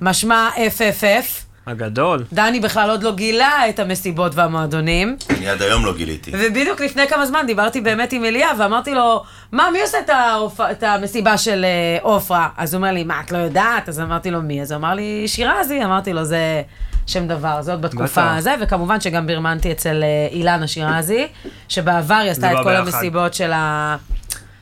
משמע 0.00 0.48
FFF. 0.56 1.26
הגדול. 1.66 2.24
דני 2.32 2.60
בכלל 2.60 2.90
עוד 2.90 3.02
לא 3.02 3.12
גילה 3.14 3.68
את 3.68 3.78
המסיבות 3.78 4.34
והמועדונים. 4.34 5.16
אני 5.30 5.48
עד 5.48 5.62
היום 5.62 5.86
לא 5.86 5.94
גיליתי. 5.96 6.30
ובדיוק 6.34 6.80
לפני 6.80 7.08
כמה 7.08 7.26
זמן 7.26 7.44
דיברתי 7.46 7.80
באמת 7.80 8.12
עם 8.12 8.24
אליה, 8.24 8.48
ואמרתי 8.58 8.94
לו, 8.94 9.22
מה, 9.52 9.68
מי 9.72 9.80
עושה 9.82 9.98
את, 9.98 10.10
ההופ... 10.10 10.60
את 10.60 10.82
המסיבה 10.82 11.38
של 11.38 11.64
אה, 11.64 11.98
עופרה? 12.02 12.48
אז 12.56 12.74
הוא 12.74 12.78
אומר 12.82 12.92
לי, 12.92 13.04
מה, 13.04 13.20
את 13.26 13.32
לא 13.32 13.38
יודעת? 13.38 13.88
אז 13.88 14.00
אמרתי 14.00 14.30
לו, 14.30 14.42
מי? 14.42 14.62
אז 14.62 14.72
הוא 14.72 14.78
אמר 14.78 14.94
לי, 14.94 15.24
שירזי. 15.28 15.84
אמרתי 15.84 16.12
לו, 16.12 16.24
זה 16.24 16.62
שם 17.10 17.28
דבר, 17.28 17.62
זה 17.62 17.70
עוד 17.70 17.82
בתקופה. 17.82 18.36
הזה, 18.36 18.54
וכמובן 18.60 19.00
שגם 19.00 19.26
בירמנתי 19.26 19.72
אצל 19.72 20.02
אה, 20.02 20.28
אילנה 20.30 20.66
שירזי, 20.66 21.28
שבעבר 21.68 22.14
היא 22.14 22.30
עשתה 22.30 22.52
את 22.52 22.58
כל. 22.62 22.76
המסיבות 22.76 23.34
של, 23.34 23.52
ה... 23.52 23.96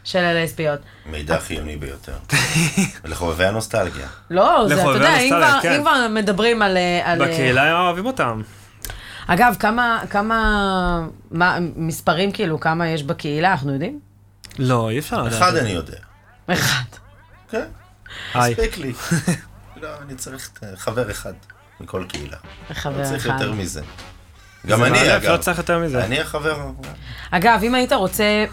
של 0.04 0.18
הלסביות. 0.18 0.80
מידע 1.06 1.40
חיוני 1.40 1.76
ביותר. 1.76 2.16
לחובבי 3.04 3.44
הנוסטלגיה. 3.44 4.06
לא, 4.30 4.64
זה, 4.68 4.74
אתה 4.74 4.90
יודע, 4.90 5.18
אם 5.20 5.32
הנוסטלגיה, 5.32 5.50
כבר, 5.50 5.60
כן. 5.62 5.72
אם 5.72 5.80
כבר 5.80 6.06
מדברים 6.10 6.62
על... 6.62 6.76
אה, 6.76 7.12
על 7.12 7.22
אה, 7.22 7.28
בקהילה 7.28 7.62
הם 7.70 7.86
אוהבים 7.86 8.06
אותם. 8.06 8.42
אגב, 9.26 9.56
כמה, 9.58 10.02
כמה, 10.10 11.06
מה, 11.30 11.58
מספרים 11.76 12.32
כאילו, 12.32 12.60
כמה 12.60 12.88
יש 12.88 13.02
בקהילה, 13.02 13.50
אנחנו 13.50 13.72
יודעים? 13.72 14.00
לא, 14.58 14.90
אי 14.90 14.98
אפשר 14.98 15.22
לדעת. 15.22 15.42
אחד 15.42 15.56
אני 15.56 15.70
יודע. 15.70 15.96
אחד. 16.46 16.82
כן, 17.50 17.66
היי. 18.34 18.52
מספיק 18.52 18.78
לי. 18.78 18.92
לא, 19.82 19.88
אני 20.02 20.14
צריך 20.14 20.50
אה, 20.62 20.76
חבר 20.76 21.10
אחד 21.10 21.32
מכל 21.80 22.04
קהילה. 22.08 22.36
חבר 22.72 22.98
לא 22.98 23.04
צריך 23.04 23.26
אחד. 23.26 23.34
יותר 23.40 23.52
מזה. 23.52 23.80
גם 24.66 24.84
אני, 24.84 25.16
אגב. 25.16 25.30
לא 25.30 25.36
צריך 25.36 25.58
יותר 25.58 25.78
מזה. 25.78 26.04
אני 26.04 26.20
החבר. 26.20 26.56
אגב, 27.30 27.60
אם 27.62 27.74
היית 27.74 27.92
רוצה, 27.92 28.44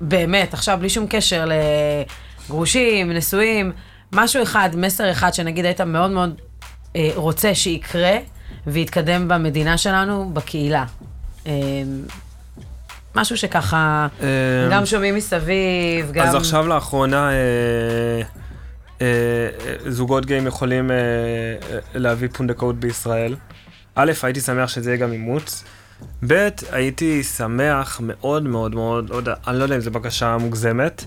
באמת, 0.00 0.54
עכשיו 0.54 0.78
בלי 0.80 0.88
שום 0.88 1.06
קשר 1.10 1.48
לגרושים, 2.48 3.12
נשואים, 3.12 3.72
משהו 4.12 4.42
אחד, 4.42 4.70
מסר 4.76 5.10
אחד 5.10 5.34
שנגיד 5.34 5.64
היית 5.64 5.80
מאוד 5.80 6.10
מאוד 6.10 6.40
אה, 6.96 7.10
רוצה 7.14 7.54
שיקרה 7.54 8.16
ויתקדם 8.66 9.28
במדינה 9.28 9.78
שלנו, 9.78 10.30
בקהילה. 10.34 10.84
אה, 11.46 11.52
משהו 13.14 13.36
שככה, 13.36 14.06
אה, 14.22 14.26
גם 14.70 14.86
שומעים 14.86 15.14
מסביב, 15.14 16.12
גם... 16.12 16.26
אז 16.26 16.34
עכשיו 16.34 16.66
לאחרונה 16.66 17.30
אה, 17.30 18.22
זוגות 19.88 20.26
גאים 20.26 20.46
יכולים 20.46 20.90
אה, 20.90 20.96
אה, 20.96 21.78
להביא 21.94 22.28
פונדקאות 22.32 22.76
בישראל. 22.80 23.36
א', 23.94 24.12
הייתי 24.22 24.40
שמח 24.40 24.68
שזה 24.68 24.90
יהיה 24.90 25.00
גם 25.00 25.12
אימוץ. 25.12 25.64
ב', 26.26 26.48
הייתי 26.72 27.22
שמח 27.22 28.00
מאוד 28.02 28.42
מאוד 28.42 28.74
מאוד, 28.74 29.10
לא 29.10 29.16
יודע, 29.16 29.34
אני 29.46 29.58
לא 29.58 29.62
יודע 29.62 29.76
אם 29.76 29.80
זו 29.80 29.90
בקשה 29.90 30.36
מוגזמת, 30.36 31.04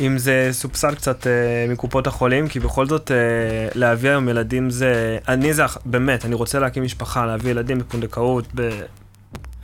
אם 0.00 0.18
זה 0.18 0.48
סובסד 0.52 0.94
קצת 0.94 1.26
אה, 1.26 1.32
מקופות 1.68 2.06
החולים, 2.06 2.48
כי 2.48 2.60
בכל 2.60 2.86
זאת 2.86 3.10
אה, 3.10 3.16
להביא 3.74 4.10
היום 4.10 4.28
ילדים 4.28 4.70
זה, 4.70 5.18
אני 5.28 5.54
זה, 5.54 5.62
באמת, 5.84 6.24
אני 6.24 6.34
רוצה 6.34 6.58
להקים 6.58 6.82
משפחה, 6.82 7.26
להביא 7.26 7.50
ילדים 7.50 7.78
בפונדקאות, 7.78 8.44
ב... 8.54 8.70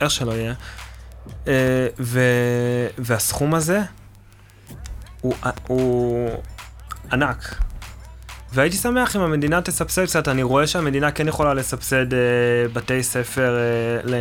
איך 0.01 0.11
שלא 0.11 0.31
יהיה. 0.31 0.53
אה, 1.47 1.87
ו... 1.99 2.19
והסכום 2.97 3.53
הזה 3.53 3.81
הוא, 5.21 5.33
הוא 5.67 6.29
ענק. 7.13 7.55
והייתי 8.53 8.77
שמח 8.77 9.15
אם 9.15 9.21
המדינה 9.21 9.61
תסבסד 9.61 10.05
קצת, 10.05 10.27
אני 10.27 10.43
רואה 10.43 10.67
שהמדינה 10.67 11.11
כן 11.11 11.27
יכולה 11.27 11.53
לסבסד 11.53 12.13
אה, 12.13 12.19
בתי 12.73 13.03
ספר 13.03 13.55
אה, 13.57 14.17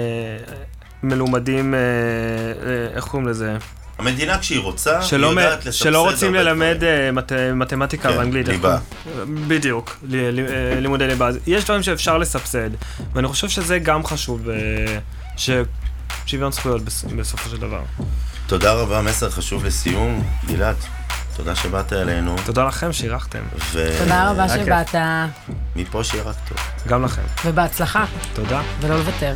למלומדים, 1.02 1.74
אה, 1.74 1.78
אה, 1.78 2.96
איך 2.96 3.04
קוראים 3.04 3.28
לזה? 3.28 3.56
המדינה 3.98 4.38
כשהיא 4.38 4.60
רוצה, 4.60 4.98
היא 4.98 5.06
שלא, 5.06 5.26
יודעת 5.26 5.58
לסבסד 5.66 5.72
שלא 5.84 6.10
רוצים 6.10 6.34
הרבה 6.34 6.42
ללמד 6.42 6.76
דברים. 6.76 6.92
אה, 7.06 7.12
מת, 7.12 7.32
מתמטיקה 7.54 8.12
כן, 8.12 8.18
ואנגלית. 8.18 8.48
ליבה. 8.48 8.78
קוראים? 9.04 9.48
בדיוק, 9.48 9.96
ל, 10.08 10.16
ל, 10.30 10.46
אה, 10.74 10.80
לימודי 10.80 11.06
ליבה. 11.06 11.30
יש 11.46 11.64
דברים 11.64 11.82
שאפשר 11.82 12.18
לסבסד, 12.18 12.70
ואני 13.12 13.28
חושב 13.28 13.48
שזה 13.48 13.78
גם 13.78 14.04
חשוב, 14.04 14.48
אה, 14.48 14.98
ששוויון 15.36 16.52
זכויות 16.52 16.82
בס- 16.84 17.04
בסופו 17.04 17.48
של 17.50 17.56
דבר. 17.56 17.80
תודה 18.46 18.72
רבה, 18.72 19.02
מסר 19.02 19.30
חשוב 19.30 19.64
לסיום. 19.64 20.22
גלעד, 20.46 20.76
תודה 21.36 21.54
שבאת 21.54 21.92
אלינו. 21.92 22.36
תודה 22.46 22.64
לכם 22.64 22.92
שאירחתם, 22.92 23.42
ו- 23.72 23.98
תודה 23.98 24.30
רבה. 24.30 24.48
שבאת, 24.48 24.94
מפה 25.76 26.04
שיהיה 26.04 26.24
רק 26.24 26.36
טוב. 26.48 26.58
גם 26.88 27.04
לכם. 27.04 27.22
ובהצלחה, 27.44 28.04
תודה. 28.34 28.60
ולא 28.80 28.96
לוותר. 28.96 29.34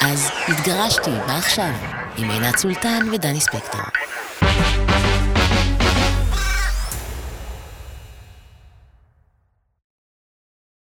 אז 0.00 0.30
התגרשתי, 0.48 1.10
מה 1.26 1.38
עכשיו? 1.38 1.70
עם 2.16 2.30
עינת 2.30 2.56
סולטן 2.58 3.08
ודני 3.12 3.40
ספקטור. 3.40 3.80